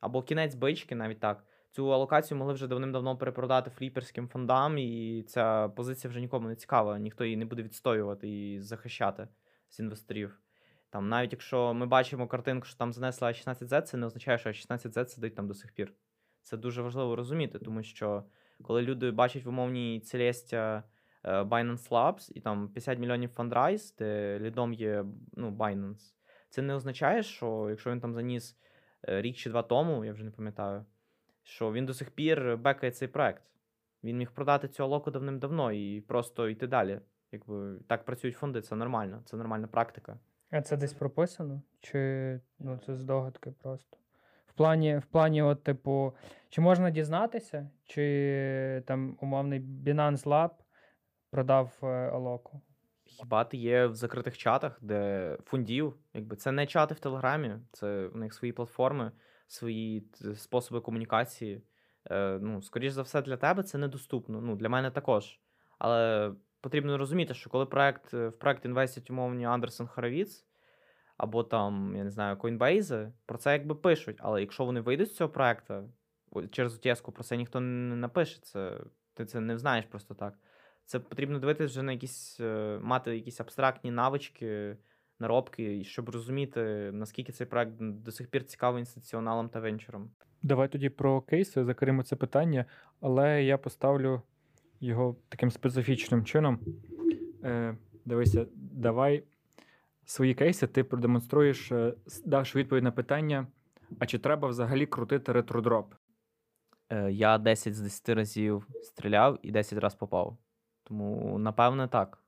[0.00, 5.68] або кінець бички, навіть так, цю алокацію могли вже давним-давно перепродати фліперським фондам, і ця
[5.68, 9.28] позиція вже нікому не цікава, ніхто її не буде відстоювати і захищати
[9.68, 10.40] з інвесторів.
[10.90, 15.06] Там, навіть якщо ми бачимо картинку, що там занесла 16Z, це не означає, що 16Z
[15.06, 15.92] сидить там до сих пір.
[16.42, 18.24] Це дуже важливо розуміти, тому що
[18.62, 20.82] коли люди бачать в умовній Celestia
[21.24, 26.14] е, Binance Labs і там 50 мільйонів фандрайз, де лідом є ну, Binance,
[26.48, 28.56] це не означає, що якщо він там заніс
[29.08, 30.84] е, рік чи два тому, я вже не пам'ятаю,
[31.42, 33.42] що він до сих пір бекає цей проект.
[34.04, 37.00] Він міг продати цю алоку давним-давно і просто йти далі.
[37.32, 40.18] Якби так працюють фонди, це нормально, це нормальна практика.
[40.50, 41.62] А це десь прописано?
[41.80, 43.96] Чи ну, це здогадки просто?
[44.46, 46.14] В плані, в плані, от, типу,
[46.48, 50.50] чи можна дізнатися, чи там умовний Binance Lab
[51.30, 52.60] продав е, Алоку?
[53.04, 58.06] Хіба ти є в закритих чатах, де фондів, якби це не чати в Телеграмі, це
[58.06, 59.12] в них свої платформи,
[59.50, 61.62] свої способи комунікації.
[62.10, 64.40] Е, ну, скоріш за все, для тебе це недоступно.
[64.40, 65.40] Ну, для мене також.
[65.78, 70.46] Але потрібно розуміти, що коли проект, е, в проект інвестять умовні Андерсон Хоровіц,
[71.16, 74.16] або там, я не знаю, Coinbase, про це якби пишуть.
[74.20, 75.92] Але якщо вони вийдуть з цього проекту,
[76.50, 78.40] через утєску про це ніхто не напише.
[78.42, 78.80] Це,
[79.14, 80.34] ти це не знаєш просто так.
[80.84, 84.76] Це потрібно дивитися вже на якісь, е, мати якісь абстрактні навички,
[85.20, 90.10] наробки, і щоб розуміти, наскільки цей проект до сих пір цікавий інституціоналам та венчурам.
[90.42, 92.64] Давай тоді про кейси закриємо це питання,
[93.00, 94.22] але я поставлю
[94.80, 96.58] його таким специфічним чином.
[97.44, 99.24] Е, дивися, давай
[100.04, 103.46] свої кейси ти продемонструєш, е, давши відповідь на питання:
[103.98, 105.94] а чи треба взагалі крутити ретродроп?
[106.88, 110.38] Е, Я 10 з 10 разів стріляв і 10 разів попав.
[110.82, 112.18] Тому, напевне, так.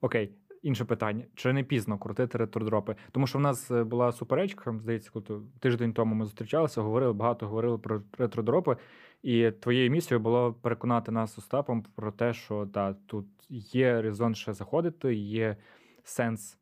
[0.00, 2.96] Окей, інше питання: чи не пізно крутити ретродропи?
[3.12, 7.46] Тому що в нас е, була суперечка, здається, коли тиждень тому ми зустрічалися, говорили багато
[7.46, 8.76] говорили про ретродропи.
[9.22, 14.52] І твоєю місією було переконати нас Остапом про те, що та, тут є резон ще
[14.52, 15.56] заходити, є
[16.04, 16.58] сенс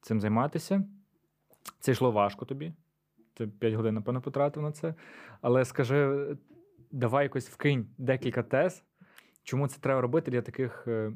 [0.00, 0.84] цим займатися.
[1.80, 2.72] Це йшло важко тобі.
[3.34, 4.94] Ти 5 годин, напевно, потратив на це.
[5.40, 6.26] Але скажи,
[6.90, 8.84] давай якось вкинь декілька тез,
[9.42, 11.12] чому це треба робити для таких е,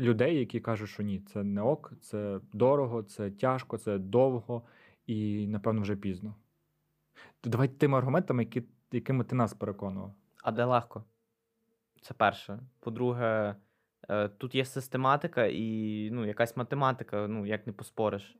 [0.00, 4.62] людей, які кажуть, що ні, це не ок, це дорого, це тяжко, це довго
[5.06, 6.34] і, напевно, вже пізно.
[7.40, 10.14] То давай тими аргументами, які, якими ти нас переконував.
[10.42, 11.04] А де легко?
[12.00, 12.60] Це перше.
[12.80, 13.56] По-друге,
[14.08, 18.36] е, тут є систематика і ну, якась математика, ну, як не поспориш.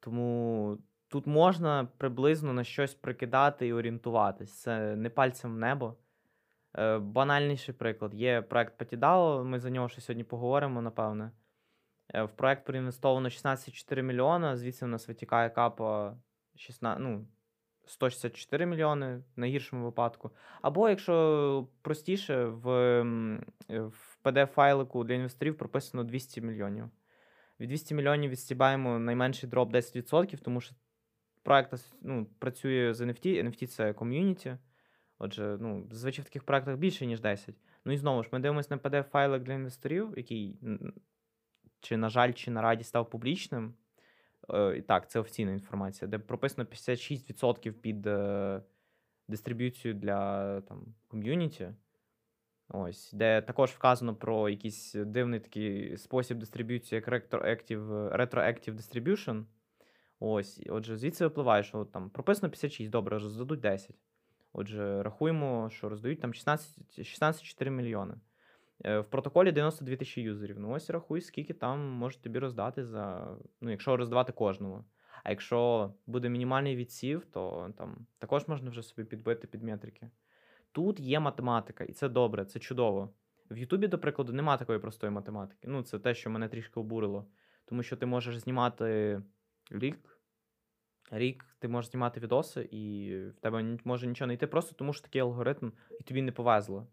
[0.00, 4.60] Тому тут можна приблизно на щось прикидати і орієнтуватись.
[4.60, 5.96] Це не пальцем в небо.
[6.74, 8.14] Е, Банальніший приклад.
[8.14, 11.30] Є проект Patidao, ми за нього ще сьогодні поговоримо, напевне.
[12.14, 16.16] Е, В проект проінвестовано 16,4 мільйона, звідси в нас витікає капа
[16.56, 17.26] 16, ну,
[17.86, 20.30] 164 мільйони в найгіршому випадку.
[20.62, 23.02] Або, якщо простіше, в,
[23.68, 26.90] в PDF-файлику для інвесторів прописано 200 мільйонів.
[27.60, 30.74] Від 200 мільйонів відстібаємо найменший дроп 10%, тому що
[31.42, 33.44] проект ну, працює з NFT.
[33.44, 34.56] NFT це ком'юніті.
[35.18, 37.54] Отже, ну, зазвичай в таких проектах більше, ніж 10.
[37.84, 40.58] Ну і знову ж, ми дивимося на PDF-файлик для інвесторів, який,
[41.80, 43.74] чи, на жаль, чи на раді став публічним.
[44.54, 48.62] Е, так, це офіційна інформація, де прописано 56% під е,
[49.28, 51.68] дистриб'юцію для там, ком'юніті.
[52.68, 59.44] Ось, де також вказано про якийсь дивний такий спосіб дистриб'юції, як retroactive, retroactive distribution.
[60.20, 63.96] Ось, отже, звідси випливає, що там прописано 56, добре, роздадуть 10.
[64.52, 68.14] Отже, рахуємо, що роздають там 16 16,4 мільйони.
[68.84, 70.58] Е, В протоколі 92 тисячі юзерів.
[70.58, 73.36] Ну ось рахуй, скільки там можуть тобі роздати за.
[73.60, 74.84] Ну, якщо роздавати кожному.
[75.24, 80.10] А якщо буде мінімальний відсів, то там також можна вже собі підбити під метрики.
[80.72, 83.10] Тут є математика, і це добре, це чудово.
[83.50, 85.68] В Ютубі, до прикладу, нема такої простої математики.
[85.68, 87.26] Ну, це те, що мене трішки обурило.
[87.64, 89.22] Тому що ти можеш знімати
[89.70, 90.17] рік,
[91.10, 95.02] рік ти можеш знімати відоси, і в тебе може нічого не йти, просто тому що
[95.02, 96.86] такий алгоритм, і тобі не повезло.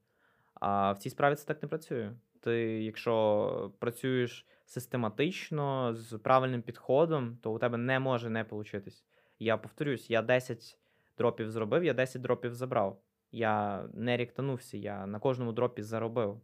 [0.54, 2.12] А в цій справі це так не працює.
[2.42, 9.06] Ти, якщо працюєш систематично, з правильним підходом, то у тебе не може не получитись.
[9.40, 10.78] Я повторюсь, я 10
[11.18, 13.02] дропів зробив, я 10 дропів забрав.
[13.32, 16.30] Я не ріктанувся, я на кожному дропі заробив.
[16.32, 16.42] У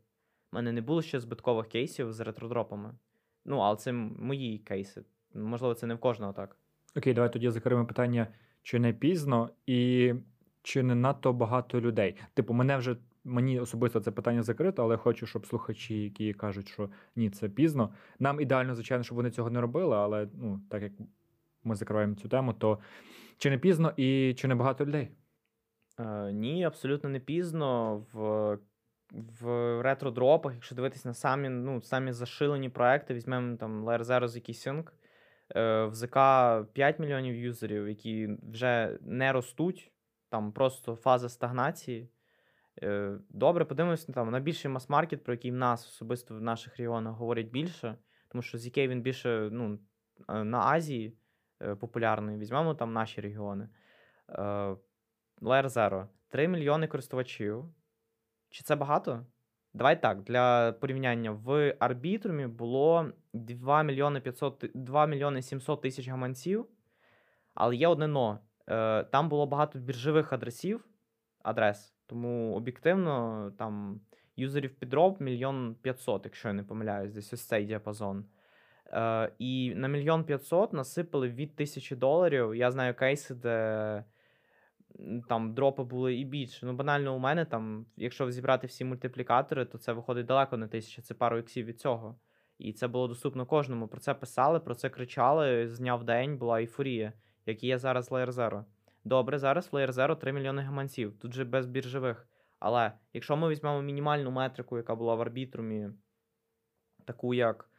[0.52, 2.94] мене не було ще збиткових кейсів з ретродропами.
[3.46, 5.04] Ну, але це мої кейси.
[5.34, 6.58] Можливо, це не в кожного так.
[6.96, 8.28] Окей, давай тоді закриємо питання,
[8.62, 10.14] чи не пізно і
[10.64, 12.16] чи не надто багато людей.
[12.34, 16.90] Типу, мене вже мені особисто це питання закрито, але хочу, щоб слухачі, які кажуть, що
[17.16, 17.94] ні, це пізно.
[18.20, 20.92] Нам ідеально, звичайно, щоб вони цього не робили, але ну, так як
[21.64, 22.80] ми закриваємо цю тему, то
[23.38, 25.10] чи не пізно і чи не багато людей?
[26.00, 27.98] Е, ні, абсолютно не пізно.
[28.14, 28.58] В,
[29.42, 29.48] в
[29.82, 34.90] ретро-дропах, якщо дивитись на самі, ну, самі зашилені проекти, візьмемо там Layer Zero з Sync,
[34.90, 34.92] е,
[35.56, 36.18] в ЗК
[36.74, 39.92] 5 мільйонів юзерів, які вже не ростуть,
[40.30, 42.10] там просто фаза стагнації.
[42.84, 47.16] Е, Добре, подивимося там на більший мас-маркет, про який в нас особисто в наших регіонах
[47.16, 47.96] говорять більше,
[48.28, 49.80] тому що ZK він більше ну,
[50.30, 51.18] е, на Азії
[51.62, 52.38] е, популярний.
[52.38, 53.70] Візьмемо там наші регіони.
[54.30, 54.42] Е,
[55.42, 57.66] Layer Zero 3 мільйони користувачів.
[58.50, 59.26] Чи це багато?
[59.74, 66.66] Давай так, для порівняння, в арбітрумі було 2 мільйони 500, 2 мільйони 700 тисяч гаманців,
[67.54, 68.40] але є одне но.
[68.70, 70.86] Е, Там було багато біржових адресів,
[71.44, 71.94] адрес.
[72.06, 74.02] Тому об'єктивно там
[74.36, 78.26] юзерів підроб мільйон п'ятсот, якщо я не помиляюсь, десь ось цей діапазон.
[78.88, 82.56] Е, І на мільйон п'ятсот насипали від тисячі доларів.
[82.56, 84.04] Я знаю кейси, де
[85.30, 86.66] там дропи були і більше.
[86.66, 91.02] Ну, банально, у мене там, якщо зібрати всі мультиплікатори, то це виходить далеко не тисяча,
[91.02, 92.16] це пару іксів від цього.
[92.58, 93.88] І це було доступно кожному.
[93.88, 95.68] Про це писали, про це кричали.
[95.68, 97.14] З дня в день була ейфорія,
[97.46, 98.64] як є зараз Layer Zero.
[99.04, 102.28] Добре, зараз в Layer Zero 3 мільйони гаманців, тут же без біржових.
[102.60, 105.90] Але якщо ми візьмемо мінімальну метрику, яка була в арбітрумі,
[107.06, 107.71] таку як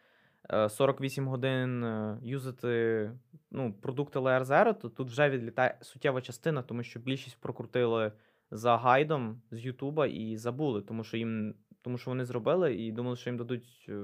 [0.50, 3.10] 48 е, годин е, юзати
[3.50, 8.12] ну, продукти Layer Zero, то тут вже відлітає суттєва частина, тому що більшість прокрутили
[8.50, 13.16] за гайдом з Ютуба і забули, тому що їм, тому що вони зробили і думали,
[13.16, 14.02] що їм дадуть е,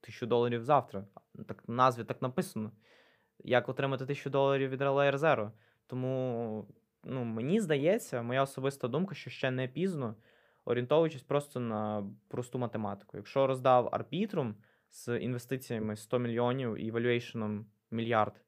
[0.00, 1.04] тисячу доларів завтра.
[1.48, 2.72] Так в назві так написано.
[3.44, 5.50] Як отримати тисячу доларів від Layer Zero.
[5.86, 6.66] Тому
[7.04, 10.14] ну, мені здається, моя особиста думка, що ще не пізно,
[10.64, 13.16] орієнтовуючись просто на просту математику.
[13.16, 14.54] Якщо роздав арбітрум
[14.90, 18.40] з інвестиціями 100 мільйонів і валюейшеном мільярд,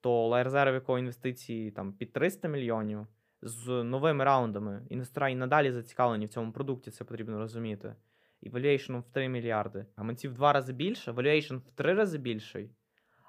[0.00, 3.06] то Layer в якого інвестиції там під 300 мільйонів
[3.42, 4.86] з новими раундами.
[4.88, 7.94] Інвестора і надалі зацікавлені в цьому продукті, це потрібно розуміти.
[8.40, 9.86] І valuation в 3 мільярди.
[9.96, 12.70] Гаманців в два рази більше, valuation в три рази більший.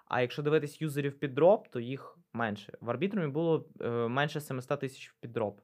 [0.06, 2.78] А якщо дивитись юзерів під дроп, то їх менше.
[2.82, 5.62] В арбітрумі було е, менше 700 тисяч під дроп.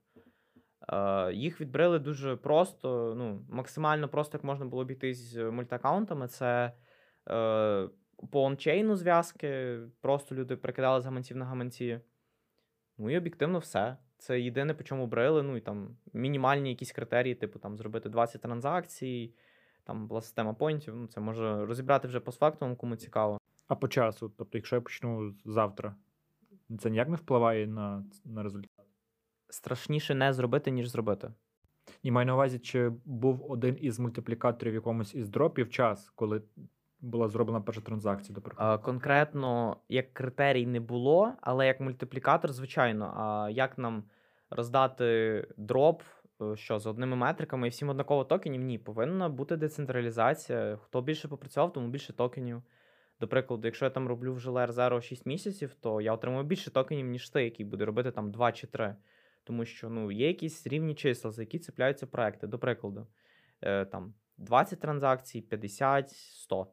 [0.90, 6.28] Е, їх відбрили дуже просто, ну, максимально просто, як можна було обійтись з мультиакаунтами.
[6.28, 6.74] Це е,
[8.32, 12.00] по ончейну зв'язки, просто люди перекидали з гаманців на гаманці.
[12.98, 13.98] Ну і об'єктивно все.
[14.18, 15.44] Це єдине, по чому брили.
[15.44, 19.34] Ну і там мінімальні якісь критерії, типу там зробити 20 транзакцій,
[19.84, 20.96] там була система поінтів.
[20.96, 23.40] Ну, це може розібрати вже постфактум, кому цікаво.
[23.68, 25.96] А по часу, тобто, якщо я почну завтра,
[26.80, 28.86] це ніяк не впливає на, на результат?
[29.50, 31.34] Страшніше не зробити, ніж зробити.
[32.04, 36.42] І маю на увазі, чи був один із мультиплікаторів якомусь із дропів час, коли
[37.02, 38.84] була зроблена перша транзакція, до прикладу?
[38.84, 43.14] Конкретно як критерій не було, але як мультиплікатор, звичайно.
[43.18, 44.04] А як нам
[44.50, 46.02] роздати дроп,
[46.42, 48.62] е, що з одними метриками і всім однаково токенів?
[48.62, 50.78] Ні, повинна бути децентралізація.
[50.84, 52.62] Хто більше попрацював, тому більше токенів.
[53.20, 56.72] До прикладу, якщо я там роблю вже Layer Zero 6 місяців, то я отримую більше
[56.72, 58.96] токенів, ніж ти, який буде робити там 2 чи 3.
[59.44, 62.48] Тому що ну, є якісь рівні числа, за які цепляються проекти.
[62.48, 63.08] До прикладу,
[63.62, 66.68] е, там 20 транзакцій, 50, 100.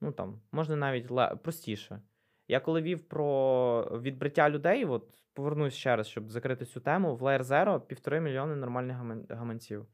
[0.00, 1.08] Ну там можна навіть
[1.42, 2.00] простіше.
[2.48, 7.22] Я коли вів про відбриття людей, от повернусь ще раз, щоб закрити цю тему, в
[7.22, 8.96] Layer Zero півтори мільйони нормальних
[9.30, 9.86] гаманців.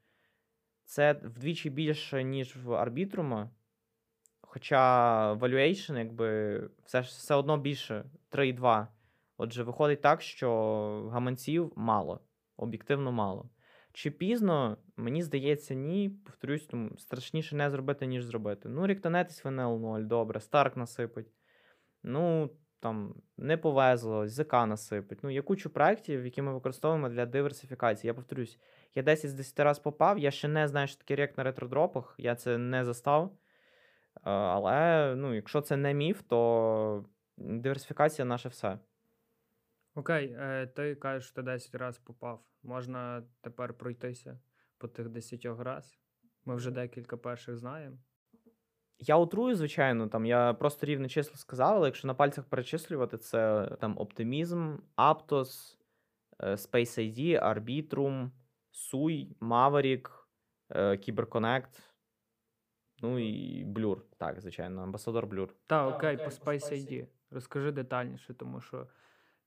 [0.84, 3.48] Це вдвічі більше, ніж в Arbitrum,
[4.52, 8.86] Хоча valuation, якби все все одно більше 3,2.
[9.36, 12.20] Отже, виходить так, що гаманців мало,
[12.56, 13.50] об'єктивно мало.
[13.92, 16.10] Чи пізно, мені здається, ні.
[16.26, 18.68] Повторюсь, тому страшніше не зробити, ніж зробити.
[18.68, 21.32] Ну, ріктонетись в НЛ 0, добре, Старк насипить.
[22.02, 25.18] Ну, там не повезло, ЗК насипить.
[25.22, 28.08] Ну, є кучу проєктів, які ми використовуємо для диверсифікації.
[28.08, 28.58] Я повторюсь,
[28.94, 32.14] я 10 з 10 разів попав, я ще не знаю, що таке рек на ретродропах,
[32.18, 33.36] я це не застав.
[34.22, 37.04] Але ну, якщо це не міф, то
[37.36, 38.78] диверсифікація наше все.
[39.94, 42.44] Окей, е, ти кажеш, що ти 10 разів попав.
[42.62, 44.40] Можна тепер пройтися
[44.78, 45.98] по тих 10 раз.
[46.44, 47.98] Ми вже декілька перших знаємо.
[48.98, 53.70] Я утрую, звичайно, там я просто рівне число сказав, але якщо на пальцях перечислювати, це
[53.80, 55.76] там Optimism, Aptos,
[56.38, 58.30] е, Space ID, Arbitrum,
[58.72, 60.10] SUI, Maverick,
[60.70, 61.80] е, CyberConnect.
[63.02, 65.48] Ну і Blur, так, звичайно, амбасадор Blur.
[65.66, 67.06] Так, окей, по Space ID.
[67.30, 68.86] Розкажи детальніше, тому що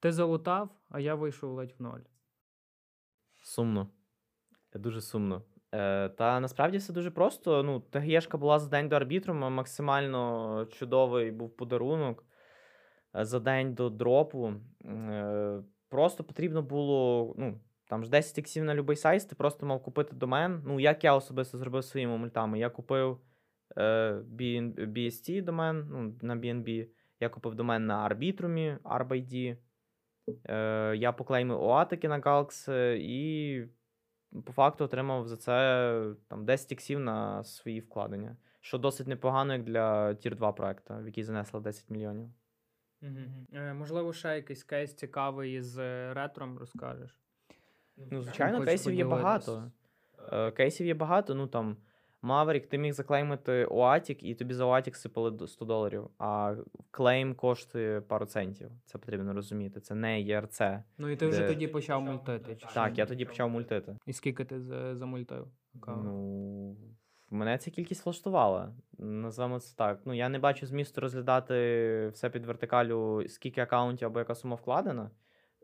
[0.06, 2.00] ти залутав, а я вийшов ледь в ноль.
[3.44, 3.90] Сумно.
[4.74, 5.44] Дуже сумно.
[5.72, 7.64] Е, Та насправді все дуже просто.
[7.64, 12.24] Ну, ТГЄшка була за день до арбітру, максимально чудовий був подарунок
[13.16, 14.54] е, за день до дропу.
[14.86, 17.34] Е, Просто потрібно було.
[17.38, 20.62] ну, Там ж 10 іксів на будь-який сайт, ти просто мав купити домен.
[20.66, 22.60] Ну, як я особисто зробив своїми мультами.
[22.60, 23.20] Я купив.
[23.78, 26.88] BST домен ну, на BNB.
[27.20, 29.58] Я купив домен на Арбітрумі, ArbID.
[30.50, 33.68] Е, Я поклеймив оатики на Galax і
[34.46, 38.38] по факту отримав за це там 10 іксів на свої вкладення.
[38.62, 42.30] Що досить непогано, як для Тір 2 проекту, в який занесли 10 мільйонів.
[43.02, 43.12] Угу.
[43.54, 45.78] Е, Можливо, ще якийсь кейс цікавий з
[46.14, 47.20] ретром розкажеш.
[48.12, 49.72] Ну, звичайно, кейсів є багато.
[50.32, 51.36] Е, кейсів є багато.
[51.36, 51.78] Ну там
[52.26, 56.56] Maverick ти міг заклеймити OATIC, і тобі за OATIC сипали до 100 доларів, а
[56.92, 58.72] клейм коштує пару центів.
[58.86, 59.80] Це потрібно розуміти.
[59.80, 60.84] Це не ERC.
[60.98, 62.56] Ну і ти вже тоді почав мультити.
[62.56, 63.02] чи Так, що?
[63.02, 63.98] я тоді почав мультити.
[64.06, 65.48] І скільки ти за- замультив?
[65.76, 66.04] аккаунт?
[66.04, 66.78] Ну,
[67.30, 68.74] мене ця кількість влаштувала.
[68.98, 70.00] Назвемо це так.
[70.06, 71.56] Ну, я не бачу змісту розглядати
[72.14, 75.12] все під вертикалю, скільки акаунтів або яка сума вкладена.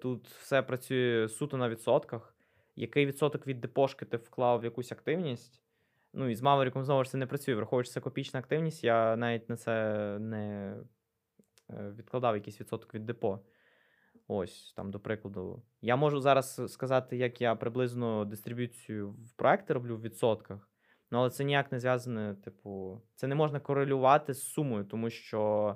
[0.02, 2.36] Тут все працює суто на відсотках.
[2.76, 5.62] Який відсоток від депошки ти вклав в якусь активність?
[6.14, 7.56] Ну, і з Мавериком знову ж це не працює.
[7.56, 10.76] Враховуючи це копічна активність, я навіть на це не
[11.70, 13.40] е, відкладав якийсь відсоток від депо.
[14.28, 15.64] Ось, там, до прикладу.
[15.82, 20.70] Я можу зараз сказати, як я приблизно дистриб'юцію в проекти роблю в відсотках.
[21.12, 25.76] Ну, але це ніяк не зв'язане, типу, це не можна корелювати з сумою, тому що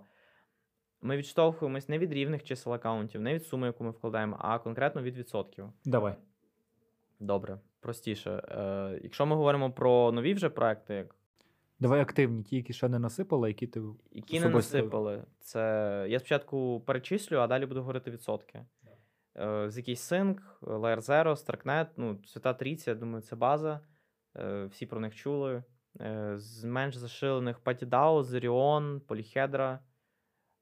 [1.02, 5.02] ми відштовхуємось не від рівних чисел акаунтів, не від суми, яку ми вкладаємо, а конкретно
[5.02, 5.66] від відсотків.
[5.86, 6.16] Давай.
[7.20, 8.32] Добре, простіше.
[8.32, 11.16] Е, якщо ми говоримо про нові вже проекти, як
[11.80, 13.82] Давай активні, ті, які ще не насипали, які ти.
[14.12, 15.60] які не насипали, це
[16.10, 18.66] я спочатку перечислю, а далі буду говорити відсотки.
[19.38, 23.80] Е, з якийсь синк, Layer Zero, Starknet, ну, Свята Трійця, я думаю, це база.
[24.38, 25.64] Е, всі про них чули.
[26.02, 29.80] Е, з менш зашилених PatiDAO, Zerion, Polyhedra,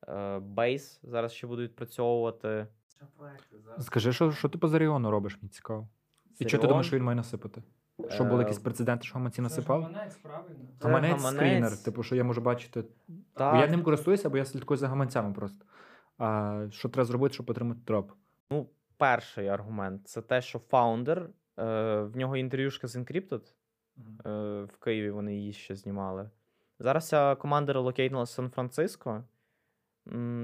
[0.08, 2.68] е, Base зараз ще буду відпрацьовувати.
[3.80, 5.90] Скажи, що, що ти по Зеріону робиш, мені цікаво.
[6.40, 7.64] І що ти думаєш, що він має насипати?
[8.10, 9.82] Що були е, якісь прецеденти, що гаманці насипав?
[9.84, 10.56] гаманець, правильно?
[10.80, 11.36] Це Гаманець гаманець.
[11.36, 12.84] скрінер, типу, що я можу бачити.
[13.34, 15.66] Так, Бо я ним користуюся, бо я слідкую за гаманцями просто.
[16.18, 18.12] А що треба зробити, щоб отримати дроп?
[18.52, 21.30] Ну, перший аргумент це те, що фаундер,
[21.60, 23.42] е, в нього інтерв'юшка з Incrypted,
[24.26, 26.30] е, в Києві вони її ще знімали.
[26.80, 29.24] Зараз ця команда релокейтнула Сан-Франциско.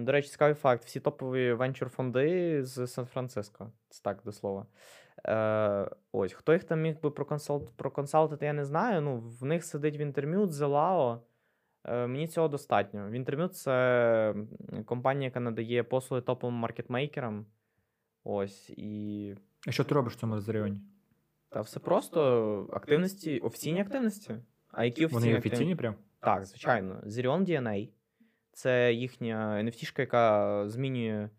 [0.02, 3.72] До речі, цікавий факт: всі топові венчур-фонди з Сан-Франциско.
[3.90, 4.66] Це так до слова.
[5.26, 9.02] Е, ось, хто їх там міг би проконсалт, проконсалтити, я не знаю.
[9.02, 11.22] Ну, в них сидить в інтерв'ю Зелао.
[11.86, 13.10] Е, мені цього достатньо.
[13.10, 14.36] В інтерв'ю це
[14.86, 17.46] компанія, яка надає послуги топовим маркетмейкерам.
[18.24, 19.36] Ось, і
[19.68, 20.82] А що ти робиш в цьому Заріоні?
[21.50, 24.36] та все просто активності, офіційні активності.
[24.72, 25.96] А які офіційні Вони офіційні прям?
[26.20, 27.02] Так, звичайно.
[27.06, 27.90] Zerion DNA
[28.52, 31.30] це їхня NFT, яка змінює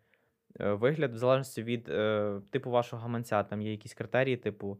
[0.61, 3.43] е, вигляд в залежності від е, типу вашого гаманця.
[3.43, 4.79] Там є якісь критерії, типу,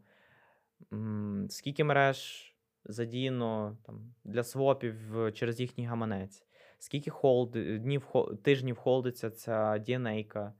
[0.93, 2.47] м, скільки мереж
[2.85, 6.45] задіяно там, для свопів е, через їхній гаманець,
[6.79, 7.51] скільки холд,
[7.81, 10.51] днів, хо- тижнів холдиться ця DNA.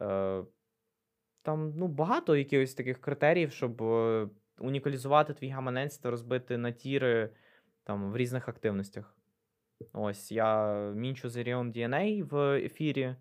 [0.00, 0.44] Е,
[1.42, 4.28] там ну, багато якихось таких критеріїв, щоб е,
[4.58, 7.30] унікалізувати твій гаманець та розбити на тіри
[7.84, 9.16] там, в різних активностях.
[9.92, 13.16] Ось я мінчу Zerion DNA в ефірі,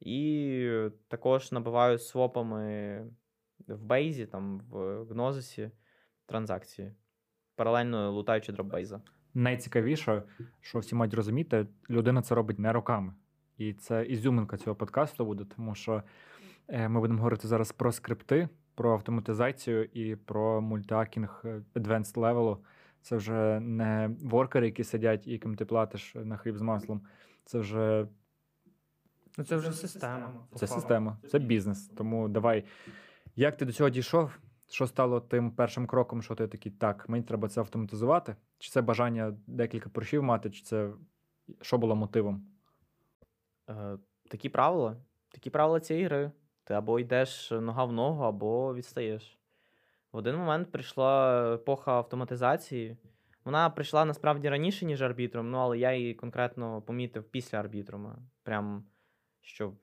[0.00, 3.04] і також набиваю свопами
[3.68, 5.70] в бейзі, там, в Гнозисі
[6.26, 6.92] транзакції,
[7.56, 9.00] паралельно лутаючи дропбейза.
[9.34, 10.22] Найцікавіше,
[10.60, 13.14] що всі мають розуміти, людина це робить не роками.
[13.58, 16.02] І це ізюминка цього подкасту буде, тому що
[16.68, 22.56] е, ми будемо говорити зараз про скрипти, про автоматизацію і про мультиаккінг е, advanced level.
[23.02, 27.02] Це вже не воркери, які сидять і яким ти платиш на хліб з маслом.
[27.44, 28.06] Це вже
[29.38, 30.34] Ну це вже система.
[30.54, 31.88] це система, це бізнес.
[31.88, 32.64] Тому давай.
[33.36, 34.38] Як ти до цього дійшов?
[34.70, 38.36] Що стало тим першим кроком, що ти такий, так, мені треба це автоматизувати?
[38.58, 40.90] Чи це бажання декілька борщів мати, чи це
[41.60, 42.46] що було мотивом?
[43.70, 43.98] Е,
[44.30, 44.96] такі правила.
[45.28, 46.32] Такі правила цієї гри.
[46.64, 49.38] Ти або йдеш нога в ногу, або відстаєш.
[50.12, 52.96] В один момент прийшла епоха автоматизації.
[53.44, 58.18] Вона прийшла насправді раніше, ніж арбітром, ну але я її конкретно помітив після арбітрума.
[58.42, 58.84] Прям
[59.48, 59.74] щоб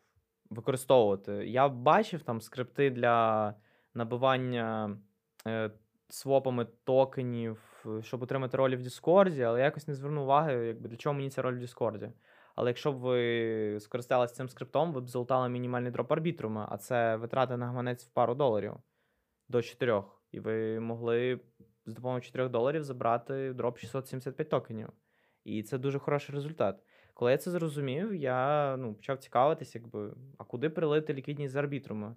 [0.49, 1.31] використовувати.
[1.31, 3.53] Я бачив там скрипти для
[3.93, 4.97] набивання
[5.47, 5.71] е,
[6.09, 10.97] свопами токенів, щоб отримати ролі в Діскорді, але я якось не звернув уваги, якби для
[10.97, 12.11] чого мені ця роль в Діскорді.
[12.55, 17.15] Але якщо б ви скористалися цим скриптом, ви б залутали мінімальний дроп арбітрума, а це
[17.15, 18.73] витрати на гаманець в пару доларів
[19.47, 20.03] до 4.
[20.31, 21.39] І ви могли
[21.85, 24.89] з допомогою 4 доларів забрати дроп 675 токенів.
[25.43, 26.84] І це дуже хороший результат.
[27.15, 32.15] Коли я це зрозумів, я ну, почав цікавитись, якби, а куди прилити ліквідність з арбітрума?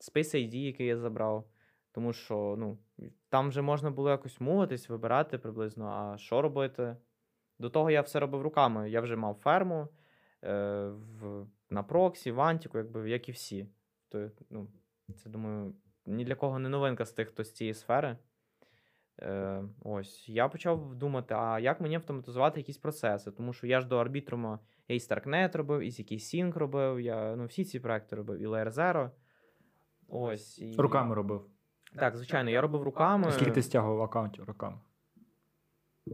[0.00, 1.48] Space ID, який я забрав.
[1.92, 2.78] Тому що ну,
[3.28, 6.96] там вже можна було якось муватись, вибирати приблизно, а що робити.
[7.58, 8.90] До того я все робив руками.
[8.90, 9.88] Я вже мав ферму
[10.42, 13.68] е, в, на проксі, в Антіку, якби, як і всі.
[14.08, 14.68] То, ну,
[15.16, 15.74] це, думаю,
[16.06, 18.16] ні для кого не новинка з тих, хто з цієї сфери.
[19.22, 23.30] Е, ось, я почав думати, а як мені автоматизувати якісь процеси?
[23.30, 24.58] Тому що я ж до арбітрума
[24.88, 28.72] я і Starknet робив, і Sync робив, я ну, всі ці проекти робив, і Layer
[28.72, 29.10] Zero.
[30.08, 30.76] Ось, і...
[30.76, 31.46] Руками робив.
[31.96, 33.32] Так, звичайно, я робив руками.
[33.32, 34.78] Скільки ти стягував аккаунтів руками?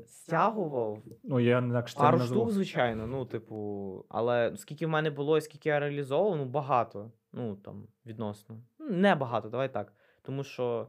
[0.06, 2.36] Стягував Ну, я інакше це не пару назву.
[2.36, 3.06] штук, звичайно.
[3.06, 7.10] Ну, типу, але скільки в мене було і скільки я реалізовував, ну багато.
[7.32, 8.62] Ну там відносно.
[8.78, 9.92] Ну, Не багато, давай так.
[10.22, 10.88] Тому що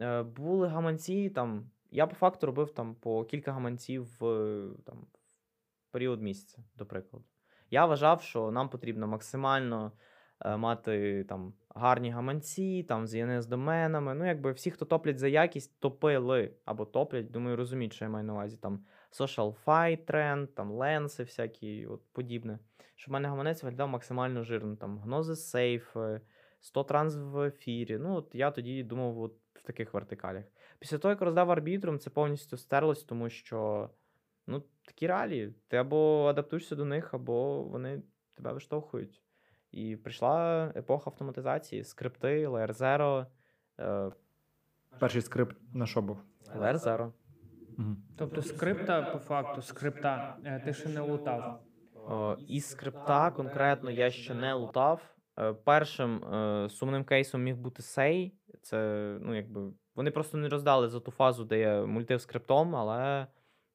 [0.00, 1.70] е, були гаманці там.
[1.90, 4.18] Я по факту робив там по кілька гаманців
[4.86, 5.06] там,
[5.90, 7.24] період місяця, до прикладу.
[7.70, 9.92] Я вважав, що нам потрібно максимально
[10.44, 14.14] е, мати там гарні гаманці, там з ENS доменами.
[14.14, 18.24] Ну, якби всі, хто топлять за якість, топили або топлять, думаю, розуміють, що я маю
[18.24, 18.56] на увазі.
[18.56, 22.58] Там Social Fight Trend, там ленси всякі, от подібне.
[22.94, 24.76] Щоб в мене гаманець виглядав максимально жирно.
[24.76, 26.20] Там Gnosis Safe,
[26.60, 27.98] 100 транс в ефірі.
[27.98, 30.44] Ну, от я тоді думав от в таких вертикалях.
[30.78, 33.90] Після того, як роздав арбітром, це повністю стерлось, тому що
[34.46, 35.54] ну, такі реалії.
[35.68, 38.02] Ти або адаптуєшся до них, або вони
[38.34, 39.22] тебе виштовхують.
[39.70, 43.26] І прийшла епоха автоматизації, скрипти, Layer Zero,
[43.80, 44.12] е,
[44.98, 46.18] Перший скрипт на що був?
[46.56, 47.12] Layer Zero.
[47.78, 47.96] Угу.
[48.16, 51.62] Тобто скрипта, по факту, скрипта, е, ти ще не лутав.
[51.94, 55.14] О, Із скрипта конкретно я ще не лутав.
[55.38, 58.34] Е, Першим е, сумним кейсом міг бути сей.
[58.62, 63.26] Це, ну, якби, вони просто не роздали за ту фазу, де я мультив скриптом, але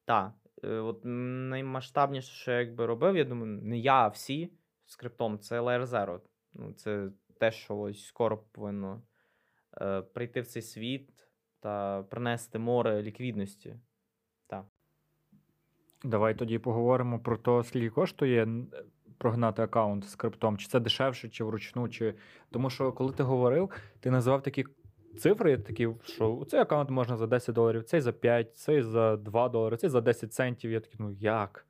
[0.04, 4.52] так, от наймасштабніше, що я якби робив, я думаю, не я, а всі
[4.86, 6.20] скриптом, це Layer Zero.
[6.54, 7.10] Ну, це
[7.40, 9.02] те, що ось скоро повинно
[9.80, 11.10] е, прийти в цей світ
[11.60, 13.76] та принести море ліквідності.
[16.04, 18.48] Давай тоді поговоримо про те, скільки коштує
[19.18, 20.58] прогнати аккаунт з криптом.
[20.58, 22.14] Чи це дешевше, чи вручну, чи.
[22.50, 24.64] Тому що коли ти говорив, ти називав такі
[25.18, 29.48] цифри, такі, що цей аккаунт можна за 10 доларів, цей за 5, цей за 2
[29.48, 30.70] долари, цей за 10 центів.
[30.70, 31.66] Я такий, ну як?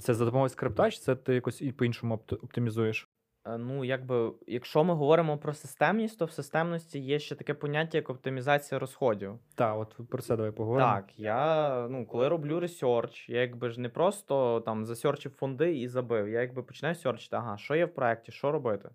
[0.00, 3.08] Це за допомогою скрипта, чи це ти якось і по-іншому опт- оптимізуєш?
[3.46, 7.98] Е, Ну, якби, якщо ми говоримо про системність, то в системності є ще таке поняття,
[7.98, 9.38] як оптимізація розходів.
[9.54, 10.92] Так, от про це давай поговоримо.
[10.92, 15.88] Так, я ну, коли роблю ресерч, я якби ж не просто там засерчив фонди і
[15.88, 16.28] забив.
[16.28, 18.90] Я якби починаю серчити, ага, що є в проєкті, що робити.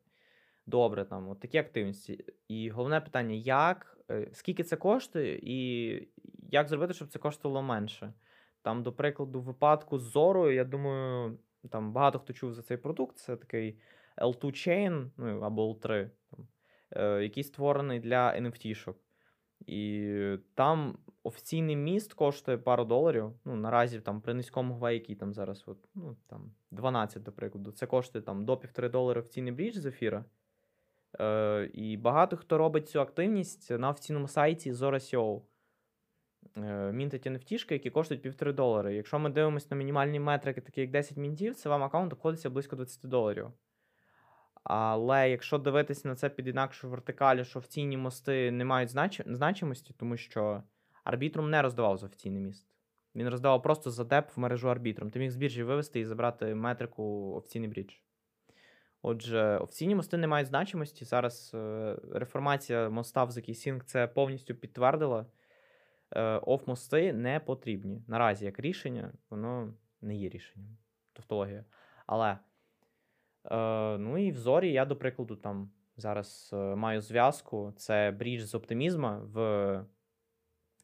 [0.65, 2.25] Добре, там, от такі активності.
[2.47, 6.07] І головне питання: як, е, скільки це коштує, і
[6.51, 8.13] як зробити, щоб це коштувало менше.
[8.61, 11.37] Там, до прикладу, в випадку з Зорою, я думаю,
[11.69, 13.17] там багато хто чув за цей продукт.
[13.17, 13.79] Це такий
[14.21, 16.47] L2 Chain, ну або L3, там,
[16.91, 18.95] е, який створений для NFT-шок.
[19.65, 20.15] І
[20.53, 23.33] там офіційний міст коштує пару доларів.
[23.45, 27.71] Ну, наразі там при низькому гвей, який там зараз, от, ну, там 12, до прикладу,
[27.71, 30.25] це коштує там до півтори долари офіційний брідж з ефіра.
[31.19, 35.41] Е, і багато хто робить цю активність на офіційному сайті Zora.co.
[36.57, 38.95] Е, мінтить NFT, які коштують півтори долари.
[38.95, 42.75] Якщо ми дивимося на мінімальні метрики, такі як 10 мінтів, це вам аккаунт обходиться близько
[42.75, 43.47] 20 доларів.
[44.63, 49.21] Але якщо дивитися на це під інакшу вертикалі, що офіційні мости не мають знач...
[49.25, 50.63] значимості, тому що
[51.03, 52.67] арбітрум не роздавав за офіційний міст.
[53.15, 55.11] Він роздавав просто за деп в мережу арбітрум.
[55.11, 57.93] Ти міг з біржі вивести і забрати метрику офіційний брідж.
[59.01, 61.05] Отже, офіційні мости не мають значимості.
[61.05, 65.25] Зараз е, реформація моста в ZK-Sync це повністю підтвердила.
[66.11, 68.03] Е, оф-мости не потрібні.
[68.07, 70.77] Наразі як рішення, воно не є рішенням.
[71.13, 71.65] Тавтологія.
[72.07, 72.37] Але
[73.99, 77.73] ну і в зорі я, до прикладу, там зараз е, маю зв'язку.
[77.77, 79.39] Це брідж з оптимізма в,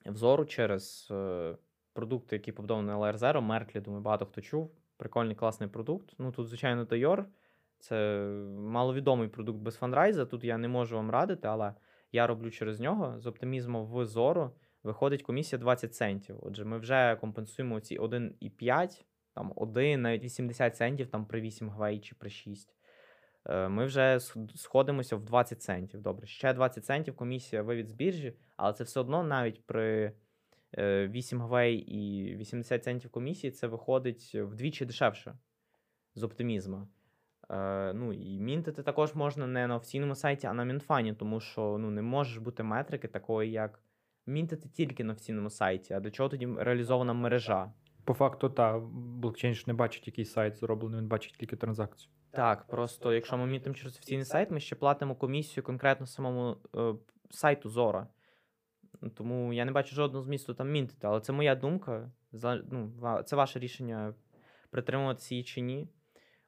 [0.05, 1.55] в зору через е,
[1.93, 3.41] продукти, які побудовані на Layer Zero.
[3.41, 4.71] Мерклі, думаю, багато хто чув.
[4.97, 6.13] Прикольний класний продукт.
[6.17, 7.25] Ну тут, звичайно, Тайор.
[7.79, 8.27] Це
[8.57, 10.25] маловідомий продукт без фандрайза.
[10.25, 11.73] Тут я не можу вам радити, але
[12.11, 13.19] я роблю через нього.
[13.19, 14.51] З оптимізму в зору
[14.83, 16.37] виходить комісія 20 центів.
[16.41, 19.03] Отже, ми вже компенсуємо ці 1,5
[19.37, 22.75] там 1, навіть 80 центів там при 8 гвей чи при 6.
[23.45, 24.19] Е, Ми вже
[24.55, 26.01] сходимося в 20 центів.
[26.01, 30.13] Добре, ще 20 центів комісія вивід з біржі, але це все одно навіть при
[30.77, 35.37] е, 8 гвей і 80 центів комісії це виходить вдвічі дешевше
[36.15, 36.87] з оптимізма.
[37.49, 41.77] Е, ну і мінтити також можна не на офіційному сайті, а на Мінфані, тому що
[41.79, 43.79] ну, не може бути метрики такої, як
[44.25, 45.93] мінтити тільки на офіційному сайті.
[45.93, 47.71] А для чого тоді реалізована мережа?
[48.07, 52.11] По факту, так, блокчейн ж не бачить, який сайт зроблений, він бачить тільки транзакцію.
[52.31, 56.93] Так, просто якщо ми мітимо через офіційний сайт, ми ще платимо комісію конкретно самому е,
[57.29, 58.07] сайту Zora.
[59.01, 62.11] Ну, Тому я не бачу жодного змісту там мінтити, але це моя думка.
[62.31, 62.91] За, ну,
[63.25, 64.13] це ваше рішення
[64.69, 65.87] притримуватися її чи ні.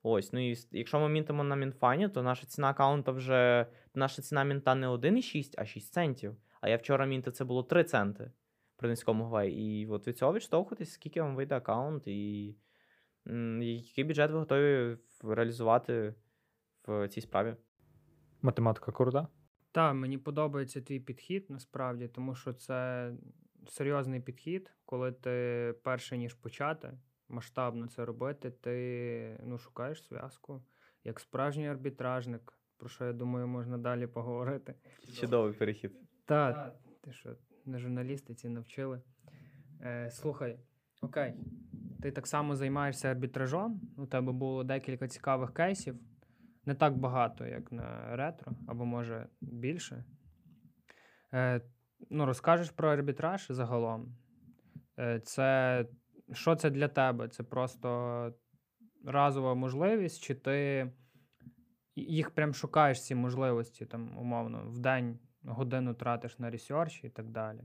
[0.03, 4.43] Ось, ну і якщо ми мінтимо на Мінфані, то наша ціна аккаунта вже наша ціна
[4.43, 6.35] мінта не 1,6, а 6 центів.
[6.61, 8.31] А я вчора мінтив, це було 3 центи
[8.79, 9.41] при низькому.
[9.41, 12.55] І от від цього відштовхуйтесь, скільки вам вийде аккаунт, і
[13.61, 16.15] який бюджет ви готові реалізувати
[16.87, 17.55] в цій справі.
[18.41, 19.27] Математика крута.
[19.71, 23.11] Так, мені подобається твій підхід насправді, тому що це
[23.67, 26.97] серйозний підхід, коли ти перше ніж почати
[27.29, 30.63] масштабно це робити, ти ну, шукаєш зв'язку
[31.03, 34.75] як справжній арбітражник, про що я думаю, можна далі поговорити.
[35.13, 35.91] Чудовий перехід.
[36.25, 37.35] Так, ти що,
[37.69, 39.01] на журналістиці навчили.
[39.81, 40.59] Е, слухай,
[41.01, 41.33] окей,
[42.01, 43.81] ти так само займаєшся арбітражом.
[43.97, 45.99] У тебе було декілька цікавих кейсів.
[46.65, 50.03] Не так багато, як на ретро, або може більше.
[51.33, 51.61] Е,
[52.09, 54.17] ну, розкажеш про арбітраж загалом.
[54.99, 55.85] Е, це
[56.33, 57.27] що це для тебе?
[57.27, 58.33] Це просто
[59.05, 60.91] разова можливість, чи ти
[61.95, 67.29] їх прям шукаєш ці можливості, там, умовно, в день годину тратиш на ресерч і так
[67.29, 67.59] далі.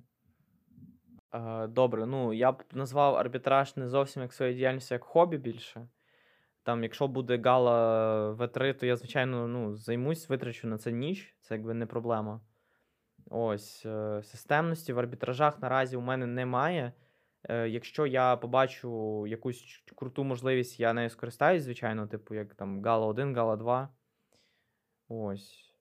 [1.35, 5.89] Е, Добре, ну я б назвав арбітраж не зовсім як свою діяльність, як хобі більше.
[6.63, 11.55] Там, якщо буде Gala V3, то я, звичайно, ну, займусь, витрачу на це ніч, це
[11.55, 12.41] якби не проблема.
[13.31, 16.93] Ось, е, системності в арбітражах наразі у мене немає.
[17.49, 23.07] Е, Якщо я побачу якусь круту можливість, я нею скористаюсь, звичайно, типу, як там Гала
[23.07, 23.89] 1, Гала 2.
[25.09, 25.75] Ось.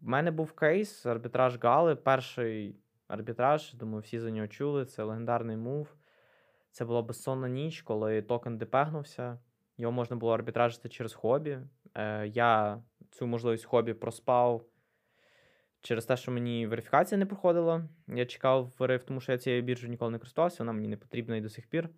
[0.00, 1.96] В мене був кейс арбітраж Гали.
[1.96, 2.76] Перший
[3.08, 4.84] арбітраж, думаю, всі за нього чули.
[4.84, 5.94] Це легендарний мув.
[6.70, 9.38] Це була безсонна ніч, коли токен депегнувся.
[9.78, 11.58] Його можна було арбітражити через хобі.
[11.94, 14.64] Е, я цю можливість хобі проспав
[15.80, 17.88] через те, що мені верифікація не проходила.
[18.08, 21.36] Я чекав вирив, тому що я цією біржею ніколи не користувався, вона мені не потрібна
[21.36, 21.88] і до сих пір.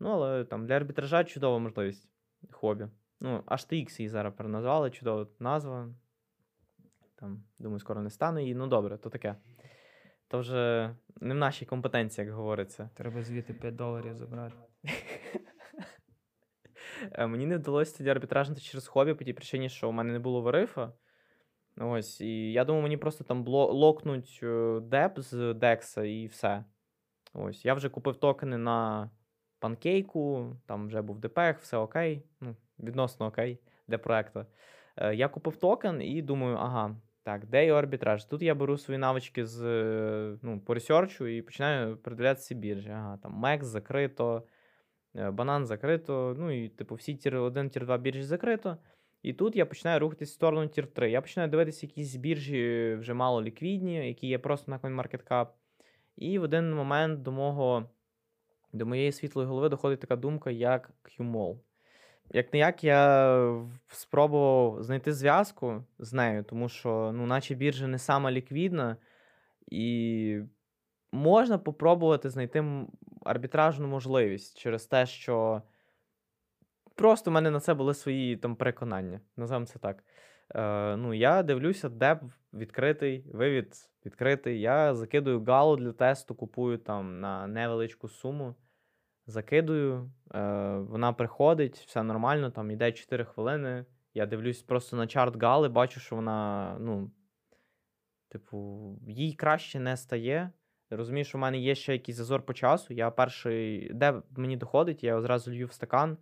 [0.00, 2.08] Ну, але там для арбітража чудова можливість
[2.50, 2.86] хобі.
[3.20, 5.88] Ну, HTX її зараз переназвали, чудова назва.
[7.22, 8.54] Там, думаю, скоро не стане її.
[8.54, 9.36] Ну, добре, то таке.
[10.28, 12.90] То вже не в нашій компетенції, як говориться.
[12.94, 14.56] Треба звідти 5 доларів забрати.
[17.12, 20.18] Е, Мені не вдалося тоді арбітражнити через хобі по тій причині, що у мене не
[20.18, 20.92] було варифа.
[21.76, 26.64] Ось, і я думав, мені просто там локнуть е, деп з Декса і все.
[27.34, 29.10] Ось, я вже купив токени на
[29.58, 32.22] панкейку, там вже був депех, все окей.
[32.40, 33.58] Ну, відносно окей
[33.88, 34.46] для проекту.
[34.96, 38.24] Е, Я купив токен і думаю, ага, так, де його арбітраж?
[38.24, 39.62] Тут я беру свої навички з
[40.42, 42.90] ну, по ресерчу і починаю передивлятися біржі.
[42.90, 44.42] Ага, там MEXC закрито,
[45.16, 46.34] е, Binance закрито.
[46.38, 48.76] Ну і типу всі tier 1, tier 2 біржі закрито.
[49.22, 51.10] І тут я починаю рухатись в сторону tier 3.
[51.10, 55.46] Я починаю дивитися якісь біржі вже мало ліквідні, які є просто на CoinMarketCap.
[56.16, 57.90] І в один момент до мого,
[58.72, 61.58] до моєї світлої голови доходить така думка, як QMall.
[62.34, 67.98] Як не як я спробував знайти зв'язку з нею, тому що, ну, наче біржа не
[67.98, 68.96] сама ліквідна,
[69.66, 70.40] і
[71.12, 72.64] можна попробувати знайти
[73.24, 75.62] арбітражну можливість через те, що
[76.94, 79.20] просто в мене на це були свої там переконання.
[79.36, 80.04] Називаємо це так.
[80.54, 82.18] Е, ну, я дивлюся, деп
[82.52, 83.74] відкритий, вивід
[84.06, 84.60] відкритий.
[84.60, 88.54] Я закидую галу для тесту, купую там на невеличку суму.
[89.26, 90.40] Закидую, е,
[90.76, 93.84] вона приходить, все нормально, там йде 4 хвилини.
[94.14, 97.10] Я дивлюсь просто на чарт Гали, бачу, що вона, ну,
[98.28, 100.50] типу, їй краще не стає.
[100.90, 102.94] Розумію, що в мене є ще якийсь зазор по часу.
[102.94, 106.18] Я перший, де мені доходить, я його зразу лью в стакан,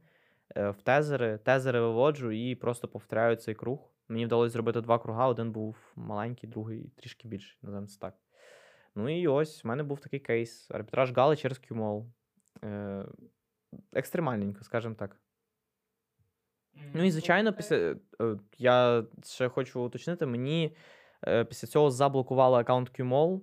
[0.57, 3.91] е, в тезери, тезери виводжу і просто повторяю цей круг.
[4.09, 8.15] Мені вдалося зробити два круга, один був маленький, другий трішки більший, називаємо це так.
[8.95, 12.05] Ну і ось, в мене був такий кейс: арбітраж Гали через QMOL.
[13.93, 15.21] Екстремальненько, скажімо так.
[16.95, 17.97] Ну і звичайно, після е,
[18.59, 20.77] я ще хочу уточнити, мені
[21.27, 23.41] е, після цього заблокували аккаунт QMOL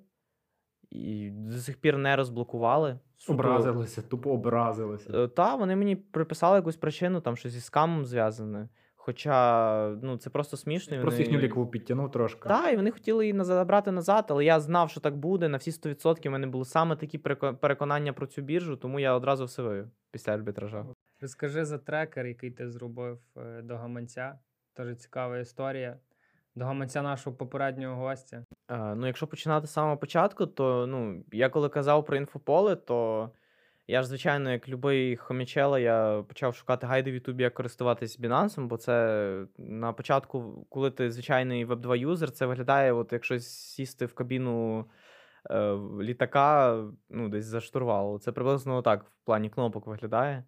[0.89, 2.99] і до сих пір не розблокували.
[3.27, 5.27] Образилися, тупо образилися.
[5.27, 8.69] Та, вони мені приписали якусь причину, там щось зі скамом зв'язане.
[9.07, 10.97] Хоча ну, це просто смішно.
[10.97, 12.49] і Просто вони- їхню лікову підтягнув трошки.
[12.49, 15.49] Так, і вони хотіли її забрати назад, але я знав, що так буде.
[15.49, 17.17] На всі 100% в мене були саме такі
[17.61, 20.85] переконання про цю біржу, тому я одразу все вивів після арбітража.
[21.21, 24.39] Розкажи за трекер, який ти зробив е, до гаманця.
[24.77, 25.99] Дуже цікава історія.
[26.55, 28.45] До гаманця нашого попереднього гостя.
[28.71, 33.29] Е, ну, якщо починати з самого початку, то ну, я коли казав про інфополе, то
[33.87, 38.67] я ж, звичайно, як любий хомічела, я почав шукати гайди в Ютубі, як користуватись Binance,
[38.67, 44.13] бо це на початку, коли ти звичайний веб-2 юзер, це виглядає, от якщо сісти в
[44.13, 44.85] кабіну
[45.49, 48.19] е, літака, ну, десь за штурвал.
[48.19, 50.43] Це приблизно так в плані кнопок виглядає.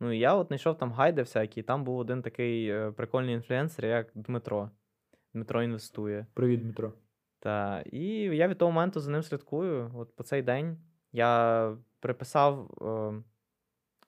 [0.00, 3.34] Ну, і я от знайшов там гайди всякі, і там був один такий е, прикольний
[3.34, 4.70] інфлюенсер, як Дмитро.
[5.34, 6.26] Дмитро інвестує.
[6.34, 6.92] Привіт, Дмитро.
[7.40, 9.90] Та, і я від того моменту за ним слідкую.
[9.94, 10.78] От по цей день
[11.12, 13.22] я приписав, е,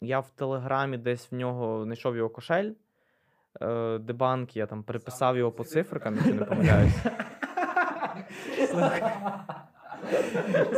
[0.01, 2.73] я в Телеграмі десь в нього знайшов його кошель,
[3.61, 7.03] е, дебанк, я там переписав його по цифрикам, якщо не помиляюсь.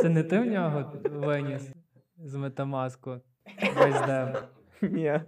[0.01, 1.71] Це не ти в нього виніс
[2.17, 3.21] з метамаску
[3.75, 4.33] весь дем.
[4.81, 5.21] Ні.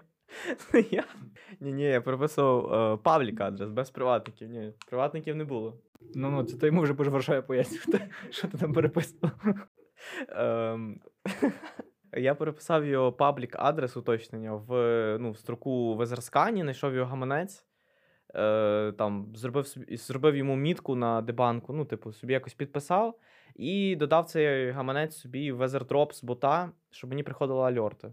[0.92, 1.04] Я...
[1.60, 4.50] Ні, ні, я переписував е, public адрес без приватників.
[4.50, 5.78] Ні, приватників не було.
[6.16, 9.32] Ну, ну, це ти йому вже будеш Варшаві пояснювати, що ти там переписував.
[10.30, 10.99] Ем,
[12.18, 14.72] я переписав його public адрес уточнення в,
[15.20, 17.66] ну, в строку в Etherscan, знайшов його гаманець.
[18.36, 23.20] Е, там, зробив, зробив йому мітку на дебанку, ну, типу, собі якось підписав
[23.56, 28.08] і додав цей гаманець собі в EtherDrop з бота, щоб мені приходили альорти.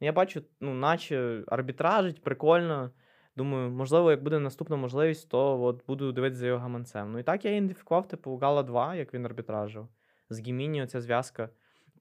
[0.00, 2.90] Ну, Я бачу, ну, наче арбітражить, прикольно.
[3.36, 7.12] Думаю, можливо, як буде наступна можливість, то от буду дивитися за його гаманцем.
[7.12, 9.88] Ну і так я ідентифікував, типу, Гала 2, як він арбітражив.
[10.32, 11.48] З Гіміні оця зв'язка.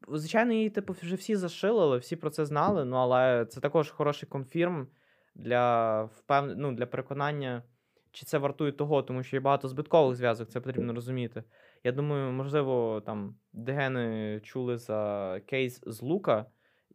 [0.08, 4.30] Звичайно, її, типу, вже всі зашилили, всі про це знали, ну але це також хороший
[4.30, 4.88] конфірм
[5.36, 6.54] для впев...
[6.58, 7.64] ну, для переконання,
[8.12, 11.44] чи це вартує того, тому що є багато збиткових зв'язок, це потрібно розуміти.
[11.84, 16.46] Я думаю, можливо, там Дегени чули за кейс з Лука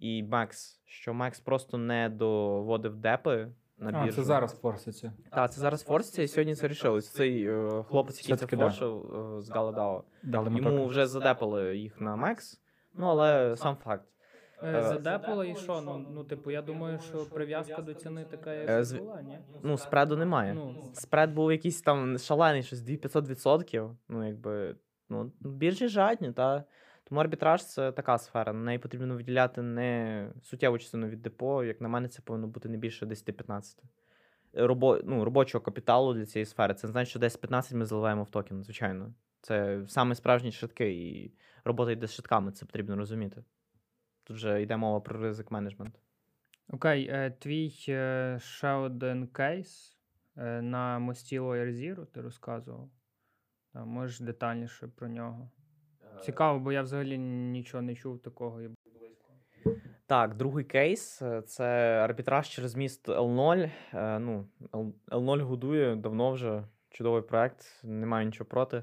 [0.01, 3.49] і Мекс, що Мекс просто не доводив депи
[3.93, 4.09] на біржу.
[4.21, 5.13] А, це зараз форситься.
[5.31, 7.09] Так, це зараз форситься, і сьогодні це рішилось.
[7.09, 8.63] Цей е, хлопець, який це Все-таки да.
[8.63, 10.87] форшив е, з Галадао, Дали йому токен.
[10.87, 12.61] вже задепали їх на Мекс,
[12.95, 14.05] ну але сам факт.
[14.63, 15.81] Е, Задепало і що?
[15.81, 19.39] Ну, ну, типу, я думаю, що прив'язка до ціни така, Е, як з- була, ні?
[19.63, 20.55] Ну, спреду немає.
[20.55, 23.91] Ну, Спред був якийсь там шалений, щось 2500%.
[24.09, 24.77] Ну, якби,
[25.09, 26.65] ну, біржі жадні, та.
[27.09, 28.53] Тому арбітраж це така сфера.
[28.53, 31.65] На неї потрібно виділяти не суттєву частину від депо.
[31.65, 33.79] Як на мене, це повинно бути не більше 10-15.
[34.53, 36.75] Робо, ну, робочого капіталу для цієї сфери.
[36.75, 39.15] Це не значить, що 10-15 ми заливаємо в токен, звичайно.
[39.41, 41.35] Це саме справжні шитки, і
[41.65, 43.45] робота йде з шитками, це потрібно розуміти.
[44.25, 46.01] Тут вже йде мова про ризик менеджмент.
[46.69, 49.99] Окей, е, твій е, ще один кейс
[50.37, 52.91] е, на мості Zero ти розказував.
[53.75, 55.51] Можеш детальніше про нього.
[56.23, 58.61] Цікаво, бо я взагалі нічого не чув такого.
[60.07, 61.65] Так, другий кейс е, це
[62.05, 63.71] арбітраж через міст L0.
[63.95, 68.83] Е, Ну, L- L0 годує давно вже чудовий проект, не маю нічого проти.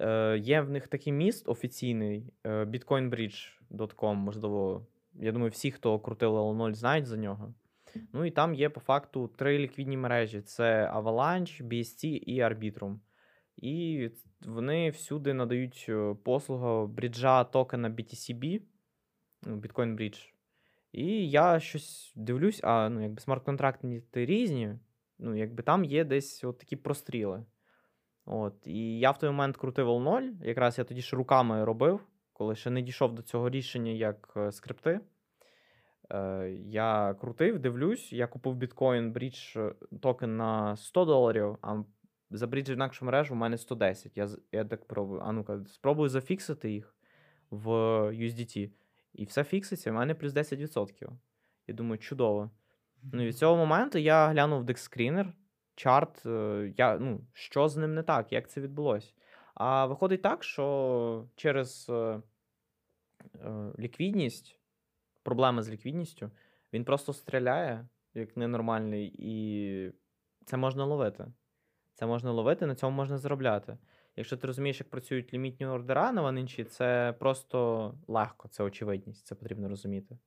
[0.00, 4.14] Е, Є в них такий міст офіційний е, bitcoinbridge.com.
[4.14, 7.54] Можливо, я думаю, всі, хто крутили L0, знають за нього.
[8.12, 12.98] Ну і там є по факту три ліквідні мережі: це Avalanche, BST і Arbitrum.
[13.56, 14.10] І
[14.46, 18.60] вони всюди надають е, послугу бріджа токена BTCB,
[19.42, 20.32] Bitcoin Bridge.
[20.92, 24.78] І я щось дивлюсь, а ну, якби смарт-контракти різні,
[25.18, 27.44] ну, якби там є десь от такі простріли.
[28.24, 32.00] От, і я в той момент крутив L0, якраз я тоді ще руками робив,
[32.32, 35.00] коли ще не дійшов до цього рішення як е, скрипти.
[36.10, 39.56] Е, я крутив, дивлюсь, я купив біткоін bridge
[40.02, 41.82] токен на 100 доларів, а
[42.30, 44.16] забріджив в інакшу мережу у мене 110.
[44.16, 45.20] Я, я так пробую.
[45.24, 46.94] А ну-ка, спробую зафіксити їх
[47.50, 47.68] в
[48.10, 48.70] USDT.
[49.12, 51.10] І все фікситься, у мене плюс 10%.
[51.66, 52.50] Я думаю, чудово.
[53.12, 55.32] Ну і від цього моменту я глянув DEX Screener,
[55.74, 59.12] chart, е, я, ну, що з ним не так, як це відбулося.
[59.54, 62.22] А виходить так, що через е,
[63.44, 64.60] е, ліквідність,
[65.22, 66.30] проблеми з ліквідністю,
[66.72, 69.92] він просто стріляє, як ненормальний, і
[70.44, 71.26] це можна ловити.
[71.96, 73.78] Це можна ловити, на цьому можна заробляти.
[74.16, 79.34] Якщо ти розумієш, як працюють лімітні ордера на ванинчі, це просто легко, це очевидність, це
[79.34, 80.18] потрібно розуміти.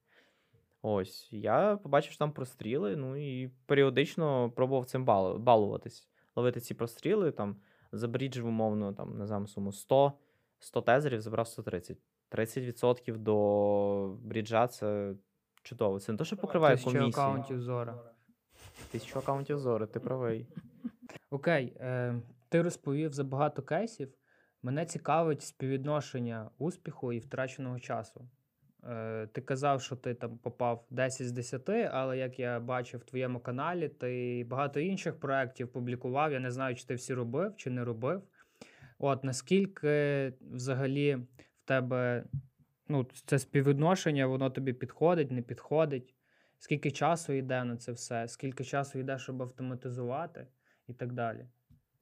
[0.81, 6.07] Ось, я побачив, що там простріли, ну і періодично пробував цим бал- балуватись.
[6.35, 7.55] Ловити ці простріли, там,
[7.91, 10.13] забріджив, умовно, там, не знаю, суму 100,
[10.59, 11.97] 100 тезерів, забрав 130.
[12.31, 15.13] 30% до бріджа це
[15.63, 15.99] чудово.
[15.99, 17.09] Це не те, що покриває Тисяча комісії.
[17.23, 17.99] аккаунтів Зора.
[18.91, 20.47] Тисячу аккаунтів зори, ти правий.
[21.29, 22.15] Окей, е,
[22.49, 24.13] ти розповів за багато кейсів.
[24.63, 28.29] Мене цікавить співвідношення успіху і втраченого часу.
[28.83, 33.03] Е, ти казав, що ти там попав 10 з 10, але як я бачив в
[33.03, 36.31] твоєму каналі, ти багато інших проєктів публікував.
[36.31, 38.23] Я не знаю, чи ти всі робив, чи не робив.
[38.99, 42.23] От наскільки взагалі в тебе
[42.87, 46.15] ну, це співвідношення, воно тобі підходить, не підходить?
[46.59, 48.27] Скільки часу йде на це все?
[48.27, 50.47] Скільки часу йде, щоб автоматизувати
[50.89, 51.47] і так далі?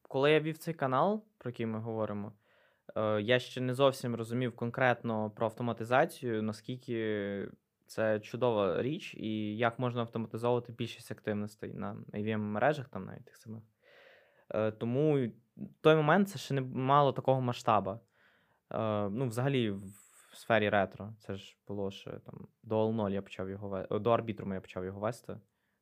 [0.01, 2.33] Коли я вів цей канал, про який ми говоримо,
[2.95, 7.49] е, я ще не зовсім розумів конкретно про автоматизацію, наскільки
[7.85, 13.35] це чудова річ, і як можна автоматизовувати більшість активностей на avm мережах, там навіть тих
[13.35, 13.63] самих.
[14.49, 15.27] Е, Тому
[15.57, 17.99] в той момент це ще не мало такого масштабу.
[18.71, 21.13] Е, Ну, взагалі, в сфері ретро.
[21.19, 24.85] Це ж було ще там до L0 я почав його вести, до арбітруму я почав
[24.85, 25.39] його вести.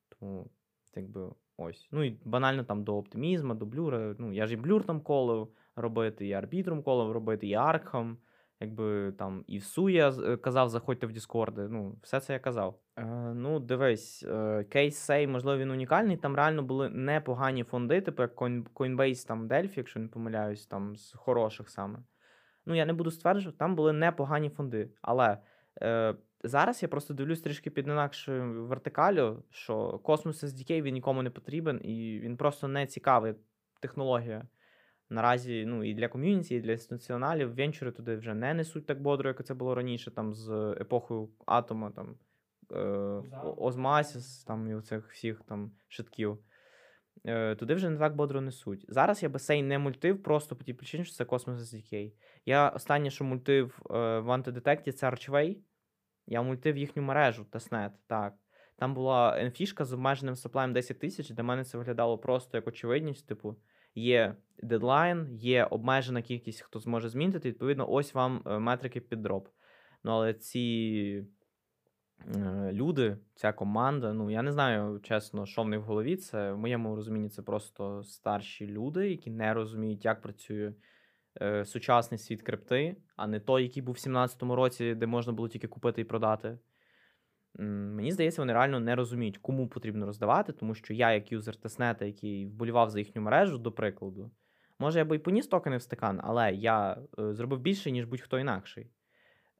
[0.08, 0.50] Тому,
[0.94, 1.88] якби, ось.
[1.92, 4.14] Ну і банально там до оптимізму, до блюра.
[4.18, 8.18] Ну, я ж і блюр там колив робити, і арбітрум колив робити, і аркхам.
[8.60, 11.68] Якби там і в Су я е, казав, заходьте в Діскорди.
[11.68, 12.78] Ну, все це я казав.
[12.96, 13.04] Е,
[13.34, 16.16] ну, дивись, е, кейс цей, можливо, він унікальний.
[16.16, 20.96] Там реально були непогані фонди, типу як Coin- Coinbase, там Delphi, якщо не помиляюсь, там
[20.96, 21.98] з хороших саме.
[22.66, 24.90] Ну, я не буду стверджувати, там були непогані фонди.
[25.02, 25.38] Але
[25.82, 26.14] е,
[26.48, 31.80] зараз я просто дивлюсь трішки під інакшою вертикалю, що Cosmos SDK він нікому не потрібен,
[31.84, 33.34] і він просто не цікавий
[33.80, 34.46] технологія.
[35.10, 39.28] Наразі ну, і для ком'юніті, і для інституціоналів венчури туди вже не несуть так бодро,
[39.28, 42.14] як це було раніше, там з епохою атома, там
[42.72, 42.78] е,
[43.56, 46.38] Озмасіс, там і оцих всіх там шитків.
[47.24, 48.84] Е, туди вже не так бодро несуть.
[48.88, 52.12] Зараз я би сей не мультив просто по тій причині, що це Cosmos SDK.
[52.46, 55.56] Я останнє, що мультив е, в антидетекті, це Archway.
[56.26, 58.34] Я мультив їхню мережу, testnet, так.
[58.78, 63.26] Там була NFT-шка з обмеженим саплаєм 10 тисяч, для мене це виглядало просто як очевидність.
[63.26, 63.56] Типу,
[63.94, 67.48] є дедлайн, є обмежена кількість, хто зможе змінтити.
[67.48, 69.48] Відповідно, ось вам е, метрики під дроп.
[70.04, 71.24] Ну, але ці
[72.36, 76.16] е, люди, ця команда, ну я не знаю, чесно, що в них в голові.
[76.16, 80.72] Це в моєму розумінні це просто старші люди, які не розуміють, як працює
[81.42, 85.48] е, сучасний світ крипти, а не той, який був в 17-му році, де можна було
[85.48, 86.58] тільки купити і продати.
[87.58, 92.04] Мені здається, вони реально не розуміють, кому потрібно роздавати, тому що я, як юзер тестнета,
[92.04, 94.30] який вболівав за їхню мережу, до прикладу,
[94.78, 98.38] може, я би і поніс токени в стакан, але я е, зробив більше, ніж будь-хто
[98.38, 98.90] інакший.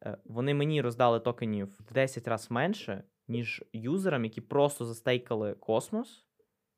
[0.04, 6.26] Е, вони мені роздали токенів в 10 разів менше, ніж юзерам, які просто застейкали космос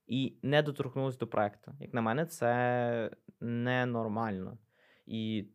[0.07, 1.73] і не доторкнулись до проекту.
[1.81, 4.59] Як на мене, це ненормально.
[5.09, 5.49] І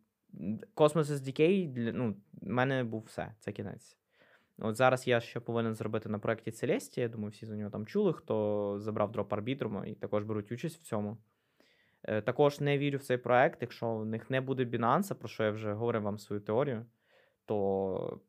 [0.76, 3.98] Cosmos SDK для ну, в мене був все, це кінець.
[4.58, 7.00] От зараз я ще повинен зробити на проєкті Celestia.
[7.00, 10.82] Я думаю, всі за нього там чули, хто забрав дроп арбітрума і також беруть участь
[10.82, 11.18] в цьому.
[12.04, 13.62] Е, Також не вірю в цей проект.
[13.62, 16.86] Якщо в них не буде Binance, про що я вже говорив вам свою теорію,
[17.46, 18.20] то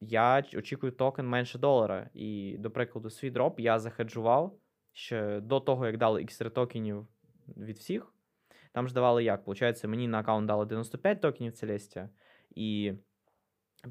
[0.00, 2.10] я очікую токен менше долара.
[2.14, 4.58] І, до прикладу, свій дроп я захеджував
[4.92, 7.06] ще до того, як дали X3 токенів
[7.56, 8.12] від всіх.
[8.72, 9.44] Там ж давали як?
[9.44, 12.08] Получається, мені на аккаунт дали 95 токенів Celestia,
[12.50, 12.92] і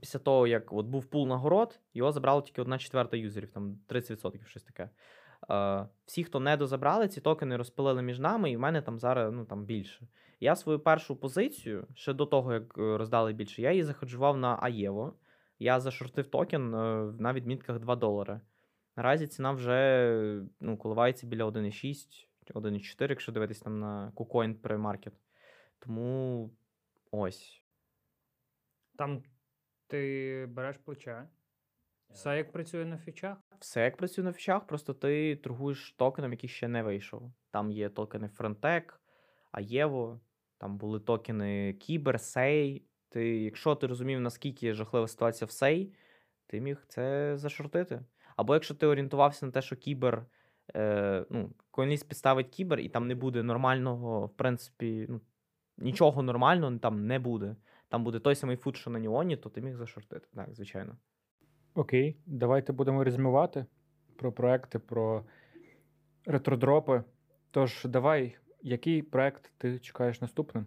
[0.02, 4.46] після того, як от був пул нагород, його забрало тільки одна четверта юзерів, там 30%
[4.46, 4.90] щось таке.
[5.52, 9.34] Е, всі, хто не дозабрали, ці токени розпилили між нами, і в мене там зараз
[9.34, 10.08] ну, там більше.
[10.40, 14.60] Я свою першу позицію, ще до того, як е, роздали більше, я її захеджував на
[14.62, 15.14] Аєво.
[15.60, 18.40] Я зашортив токен е, на відмітках 2 долари.
[18.96, 25.14] Наразі ціна вже ну, коливається біля 1,6, 1,4, якщо дивитись там на KuCoin pre-market.
[25.80, 26.52] Тому
[27.12, 27.64] ось.
[28.98, 29.24] Там
[29.88, 31.28] ти береш плече.
[32.10, 33.38] Все як працює на фічах.
[33.60, 37.32] Все як працює на фічах, просто ти торгуєш токеном, який ще не вийшов.
[37.52, 38.84] Там є токени Frontec,
[39.52, 40.20] Аєво,
[40.58, 42.86] там були токени Кібер, Сей.
[43.10, 45.94] Ти, якщо ти розумів, наскільки жахлива ситуація в Сей,
[46.48, 48.02] ти міг це зашортити.
[48.36, 50.26] Або якщо ти орієнтувався на те, що Кібер,
[50.76, 55.22] е, ну, CoinList підставить Кібер, і там не буде нормального, в принципі, ну,
[55.78, 57.56] нічого нормального там не буде.
[57.90, 60.28] Там буде той самий FUD, що на Неоні, то ти міг зашортити.
[60.36, 60.98] Так, звичайно.
[61.74, 63.66] Окей, давайте будемо резюмувати
[64.16, 65.26] про проекти, про
[66.26, 67.04] ретродропи.
[67.52, 70.66] Тож, давай, який проект ти чекаєш наступним?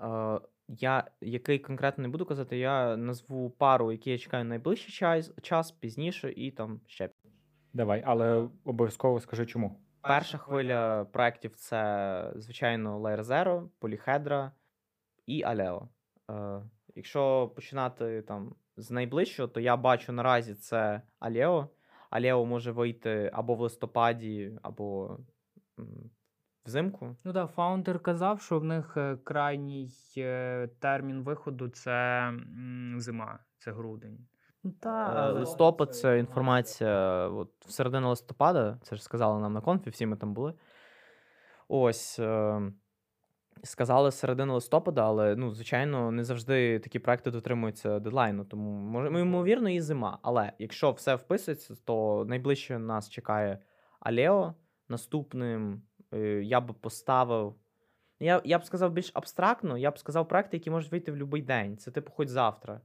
[0.00, 5.32] Е, я який конкретно не буду казати, я назву пару, які я чекаю найближчий час,
[5.42, 7.10] час пізніше, і там ще.
[7.72, 9.80] Давай, але обов'язково скажи чому.
[10.00, 14.50] Перша хвиля проєктів це, звичайно, Layer Zero, Polyhedra
[15.26, 15.88] і Aleo.
[16.30, 16.62] Е,
[16.94, 21.68] якщо починати там з найближчого, то я бачу наразі це Aleo.
[22.10, 25.18] Aleo може вийти або в листопаді, або
[26.64, 27.16] взимку.
[27.24, 32.32] Ну так, фаундер казав, що в них е, крайній е, термін виходу це
[32.96, 34.26] зима, це грудень.
[34.64, 39.60] Ну, та, Е, Листопад це інформація от, в середині листопада, це ж сказали нам на
[39.60, 40.54] конфі, всі ми там були.
[41.68, 42.18] Ось.
[42.18, 42.72] Е,
[43.64, 48.44] сказали середина листопада, але ну, звичайно, не завжди такі проекти дотримуються дедлайну.
[48.44, 50.18] Тому, може, ну, ймовірно, і зима.
[50.22, 53.58] Але якщо все вписується, то найближче нас чекає
[54.00, 54.54] Алео.
[54.88, 55.82] Наступним
[56.12, 57.54] е, я б поставив.
[58.20, 61.42] Я, я б сказав більш абстрактно, я б сказав проекти, які можуть вийти в будь-який
[61.42, 61.76] день.
[61.76, 62.80] Це типу хоч завтра.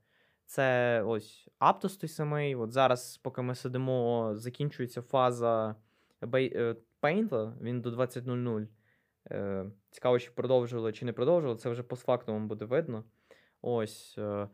[0.47, 2.55] Це ось Aptos той самий.
[2.55, 5.75] От зараз, поки ми сидимо, закінчується фаза
[6.21, 8.67] бей- е, Paint, він до 20.00.
[9.31, 13.03] Е, Цікаво, чи продовжували, чи не продовжували, це вже постфактум буде видно.
[13.61, 14.15] Ось.
[14.17, 14.49] е,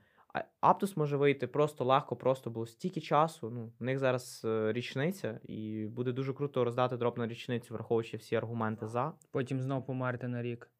[0.61, 3.49] а Aptos може вийти просто легко, просто було стільки часу.
[3.49, 8.35] Ну, в них зараз річниця, і буде дуже круто роздати дроп на річницю, враховуючи всі
[8.35, 9.13] аргументи за.
[9.31, 10.71] Потім знову померти на рік.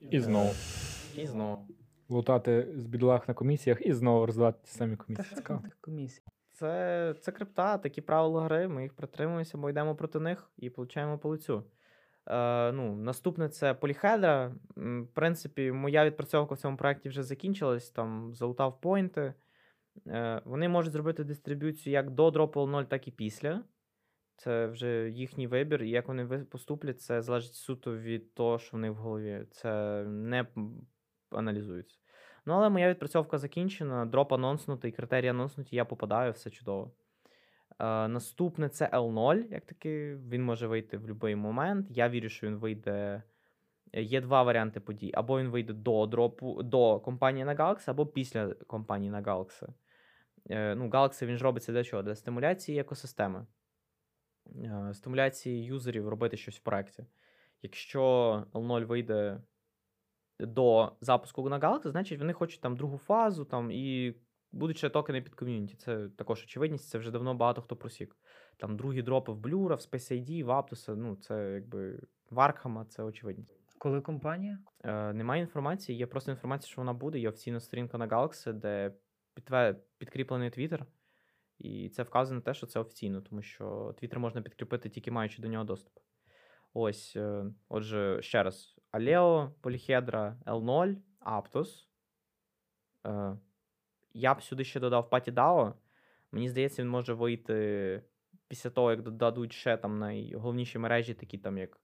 [0.00, 0.50] І знову.
[1.16, 1.68] І знову.
[2.14, 5.36] Лутати з бідлах на комісіях і знову роздавати ті самі комісії.
[5.36, 5.62] Цікаво.
[6.52, 11.18] Це, це крипта, такі правила гри, ми їх притримуємося, бо йдемо проти них і получаємо
[11.18, 11.64] по лицю.
[12.26, 14.54] Е, ну, наступне це поліхедра.
[14.76, 19.34] В принципі, моя відпрацьовка в цьому проєкті вже закінчилась, там залутав поінти.
[20.06, 23.64] Е, вони можуть зробити дистриб'юцію як до дропу 0, так і після.
[24.36, 28.80] Це вже їхній вибір, і як вони поступлять, це залежить суто від того, що в
[28.80, 29.46] них в голові.
[29.50, 30.46] Це не
[31.30, 31.98] аналізується.
[32.46, 36.90] Ну, але моя відпрацьовка закінчена, дроп анонснутий, критерії анонснуті, я попадаю, все чудово.
[37.78, 41.86] Е, наступне це L0, як таки, він може вийти в будь-який момент.
[41.90, 43.22] Я вірю, що він вийде.
[43.92, 45.10] е, Є два варіанти подій.
[45.14, 49.68] Або він вийде до дропу до компанії на Galaxy, або після компанії на Galaxy.
[50.50, 52.02] Е, ну, Galaxy він ж робиться для чого?
[52.02, 53.46] Для стимуляції екосистеми,
[54.56, 57.04] е, стимуляції юзерів робити щось в проєкті.
[57.62, 58.02] Якщо
[58.52, 59.40] L0 вийде
[60.40, 64.14] до запуску на Galaxy, значить вони хочуть там другу фазу там, і
[64.52, 65.76] будуть ще токени під ком'юніті.
[65.76, 68.16] Це також очевидність, це вже давно багато хто просік.
[68.56, 72.84] Там другі дропи в Блюра, в Space ID, в Aptos, ну це якби в Аркхама,
[72.84, 73.60] це очевидність.
[73.78, 74.58] Коли компанія?
[74.84, 77.18] Е, немає інформації, є просто інформація, що вона буде.
[77.18, 78.94] Є офіційна сторінка на Galaxy, де
[79.98, 80.80] підкріплений Twitter.
[81.58, 85.48] І це вказано те, що це офіційно, тому що Twitter можна підкріпити тільки маючи до
[85.48, 85.98] нього доступ.
[86.72, 91.86] Ось, е, отже, ще раз: Aleo, Polyhedra, L0, Aptos.
[93.06, 93.36] Е,
[94.12, 95.72] я б сюди ще додав PatyDAO.
[96.32, 98.02] Мені здається, він може вийти
[98.48, 101.80] після того, як додадуть ще там найголовніші мережі, такі там як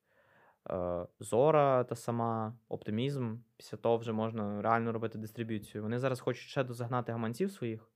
[0.71, 3.37] е, Зора та сама, Оптимізм.
[3.57, 5.83] Після того вже можна реально робити дистриб'юцію.
[5.83, 7.91] Вони зараз хочуть ще дозагнати гаманців своїх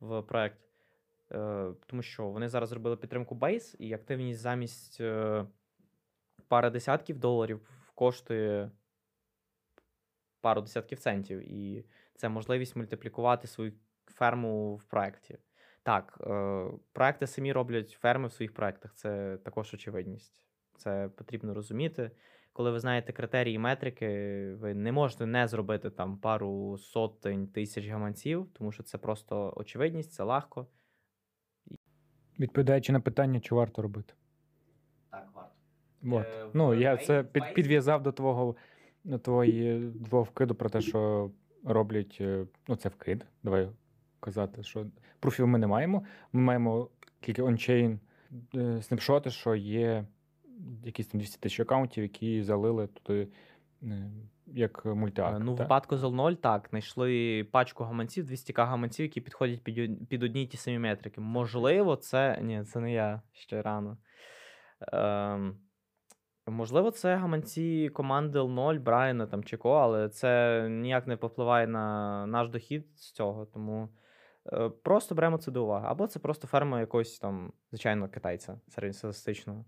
[0.00, 0.58] в проект,
[1.32, 5.00] е, тому що вони зараз зробили підтримку Base, і активність замість
[6.48, 8.70] пари десятків доларів коштує
[10.40, 11.52] пару десятків центів.
[11.52, 11.84] І
[12.14, 13.72] це можливість мультиплікувати свою
[14.06, 15.38] ферму в проєкті.
[15.82, 20.46] Так, е, проекти самі роблять ферми в своїх проєктах, це також очевидність.
[20.76, 22.10] Це потрібно розуміти.
[22.52, 24.08] Коли ви знаєте критерії і метрики,
[24.54, 30.12] ви не можете не зробити там пару сотень тисяч гаманців, тому що це просто очевидність,
[30.12, 30.66] це легко.
[32.38, 34.14] Відповідаючи на питання, чи варто робити.
[36.04, 36.26] От.
[36.26, 38.56] Е, ну, я це під, підв'язав до твого
[39.04, 41.30] до твої твого вкиду про те, що
[41.64, 42.18] роблять.
[42.20, 43.26] е, Ну, це вкид.
[43.42, 43.68] Давай
[44.20, 44.86] казати, що
[45.20, 46.04] пруфів ми не маємо.
[46.32, 46.88] Ми маємо
[47.20, 48.00] тільки ончейн
[48.54, 50.04] е, снапшоти, що є
[50.84, 53.28] якісь там 200 тисяч аккаунтів, які залили туди
[53.82, 54.10] е,
[54.46, 55.34] як мультиак.
[55.36, 60.08] Е, Ну, в випадку з 0 так, знайшли пачку гаманців, 200к гаманців, які підходять під,
[60.08, 61.20] під одні й ті самі метрики.
[61.20, 62.38] Можливо, це.
[62.42, 63.96] Ні, це не я ще рано.
[64.92, 65.56] Ем,
[66.50, 72.26] можливо, це гаманці команди 0 Брайана там чи кого, але це ніяк не попливає на
[72.26, 73.46] наш дохід з цього.
[73.46, 73.88] Тому
[74.52, 75.86] е, просто беремо це до уваги.
[75.88, 79.64] Або це просто ферма якогось там, звичайно, китайця середньостатистичного.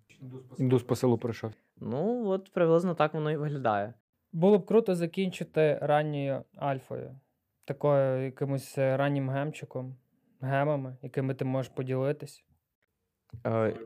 [0.58, 1.52] Індус по селу прийшов.
[1.76, 3.94] Ну, от приблизно так воно і виглядає.
[4.32, 7.20] Було б круто закінчити ранньою альфою,
[7.64, 9.96] такою якимось е, раннім гемчиком,
[10.40, 12.44] гемами, якими ти можеш поділитись.
[13.46, 13.76] Е,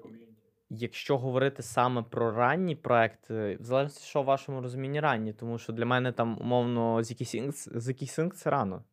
[0.71, 5.73] Якщо говорити саме про ранні проекти, в залежності, що в вашому розумінні ранні, тому що
[5.73, 8.85] для мене там умовно ZK-Sync це рано.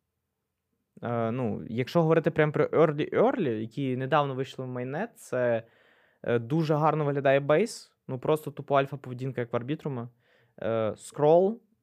[1.02, 5.62] Е, ну, якщо говорити прямо про early early, які недавно вийшли в mainnet, це
[6.22, 10.08] е, дуже гарно виглядає Base, ну просто тупо альфа поведінка, як в арбітрума.
[10.62, 10.94] Е,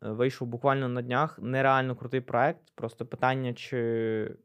[0.03, 1.39] е, вийшов буквально на днях.
[1.41, 2.61] Нереально крутий проект.
[2.75, 4.35] Просто питання, чи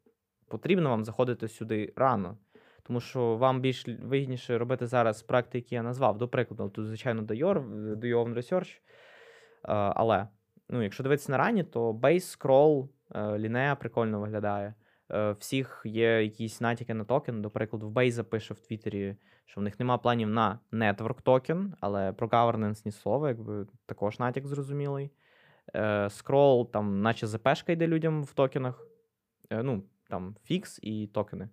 [0.48, 2.38] потрібно вам заходити сюди рано.
[2.86, 6.19] Тому що вам більш вигідніше робити зараз проекти, які я назвав.
[6.19, 8.77] До прикладу, тут, звичайно, Dior, до Own Research.
[8.77, 8.81] Е,
[9.73, 10.28] Але
[10.69, 14.74] ну, якщо дивитися на ранні, то Base, Scroll, е, Linea прикольно виглядає.
[15.12, 17.43] Е, Всіх є якісь натяки на токен.
[17.43, 21.74] До прикладу, в Base запише в Твіттері, що в них нема планів на Network токен,
[21.81, 25.11] але про governance ні слова, якби також натяк зрозумілий.
[25.74, 28.86] Е, Scroll, там, наче ЗПшка йде людям в токенах.
[29.51, 31.48] Е, Ну, там фікс і токени.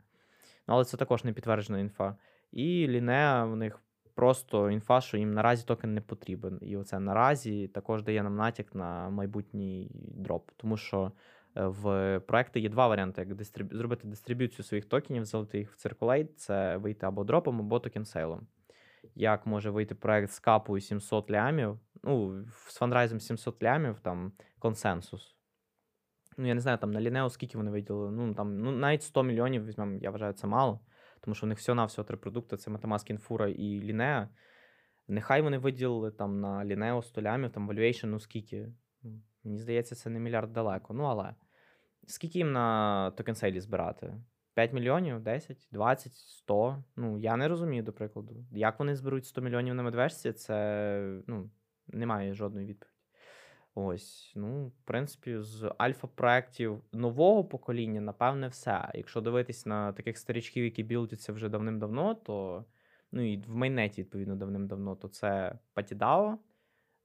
[0.68, 2.16] Ну, але це також не підтверджена інфа.
[2.52, 3.80] І Лінеа в них
[4.16, 6.60] просто інфа, що їм наразі токен не потрібен.
[6.62, 10.52] І оце наразі також дає нам натяк на майбутній дроп.
[10.58, 11.12] Тому що
[11.56, 13.74] е, в проекти є два варіанти: як дистриб...
[13.74, 18.48] зробити дистриб'юцію своїх токенів, залити їх в circulate, це вийти або дропом, або токен сейлом.
[19.16, 25.36] Як може вийти проект з капою 700 лямів, ну, з фандрайзом 700 лямів, там консенсус.
[26.38, 28.12] Ну, я не знаю, там на Лінео скільки вони виділили.
[28.12, 30.80] Ну, там, ну, навіть 100 мільйонів візьмемо, я вважаю, це мало.
[31.22, 34.28] Тому що у них всього-навсього три продукти: це Metamask, Infura і Linea.
[35.08, 38.74] Нехай вони виділили там на Lineo 100 лямів, там valuation, ну скільки?
[39.04, 40.94] Ну, Мені здається, це не мільярд далеко.
[40.94, 41.36] Ну, але
[42.08, 44.14] скільки їм на токенсейлі збирати?
[44.54, 46.84] 5 мільйонів, 10, 20, 100.
[46.96, 48.46] Ну, я не розумію, до прикладу.
[48.52, 51.50] Як вони зберуть 100 мільйонів на медвежці, це ну,
[51.88, 52.91] немає жодної відповіді.
[53.76, 58.92] Ось, ну, в принципі, з альфа-проєктів нового покоління, напевне, все.
[58.94, 62.66] Якщо дивитись на таких старічків, які білдяться вже давним-давно, то
[63.12, 66.38] ну і в майнеті, відповідно, давним-давно, то це Патідао.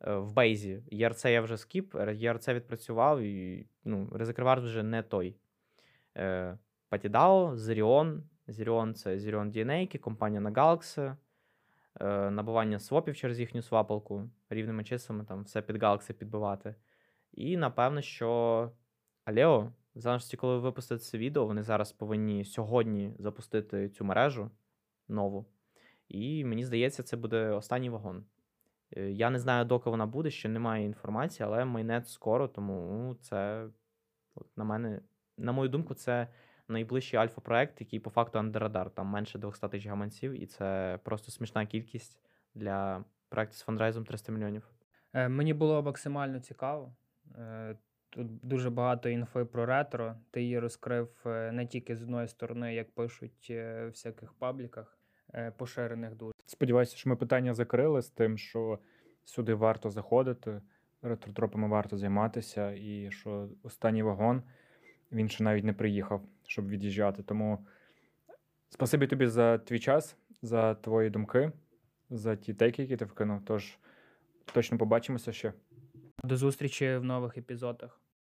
[0.00, 5.36] В Бейзі ERC я вже скіп, ERC відпрацював, і ну, резервар вже не той.
[6.16, 8.22] Е, Патідао, Zerion.
[8.48, 11.16] Zerion це Zerion DNA, компанія на Galaxy, е,
[12.30, 16.74] набування свопів через їхню свапалку, рівними числами, там все під Galaxy підбивати.
[17.32, 18.70] І напевно, що
[19.26, 24.50] Aleo, в залежності, коли ви випустите це відео, вони зараз повинні сьогодні запустити цю мережу
[25.08, 25.46] нову.
[26.08, 28.24] І мені здається, це буде останній вагон.
[28.96, 33.68] Е, Я не знаю, доки вона буде, ще немає інформації, але mainnet скоро, тому це,
[34.34, 35.00] от, на мене,
[35.38, 36.28] на мою думку, це
[36.68, 38.90] найближчий альфа-проект, який по факту under radar.
[38.90, 42.18] Там менше 200 тисяч гаманців, і це просто смішна кількість
[42.54, 44.68] для проекту з фандрайзом 300 мільйонів.
[45.12, 46.94] Е, Мені було максимально цікаво.
[47.38, 47.76] Е,
[48.10, 50.16] Тут дуже багато інфи про ретро.
[50.30, 54.98] Ти її розкрив е, не тільки з одної сторони, як пишуть в всяких пабліках,
[55.56, 56.32] поширених дуже.
[56.46, 58.78] Сподіваюся, що ми питання закрили з тим, що
[59.24, 60.62] сюди варто заходити,
[61.02, 64.42] ретротропами варто займатися, і що останній вагон
[65.12, 67.22] він ще навіть не приїхав, щоб від'їжджати.
[67.22, 67.66] Тому
[68.68, 71.52] спасибі тобі за твій час, за твої думки,
[72.10, 73.44] за ті теки, які ти вкинув.
[73.44, 73.78] Тож
[74.52, 75.52] точно побачимося ще.
[76.24, 78.00] До зустрічі в нових епізодах.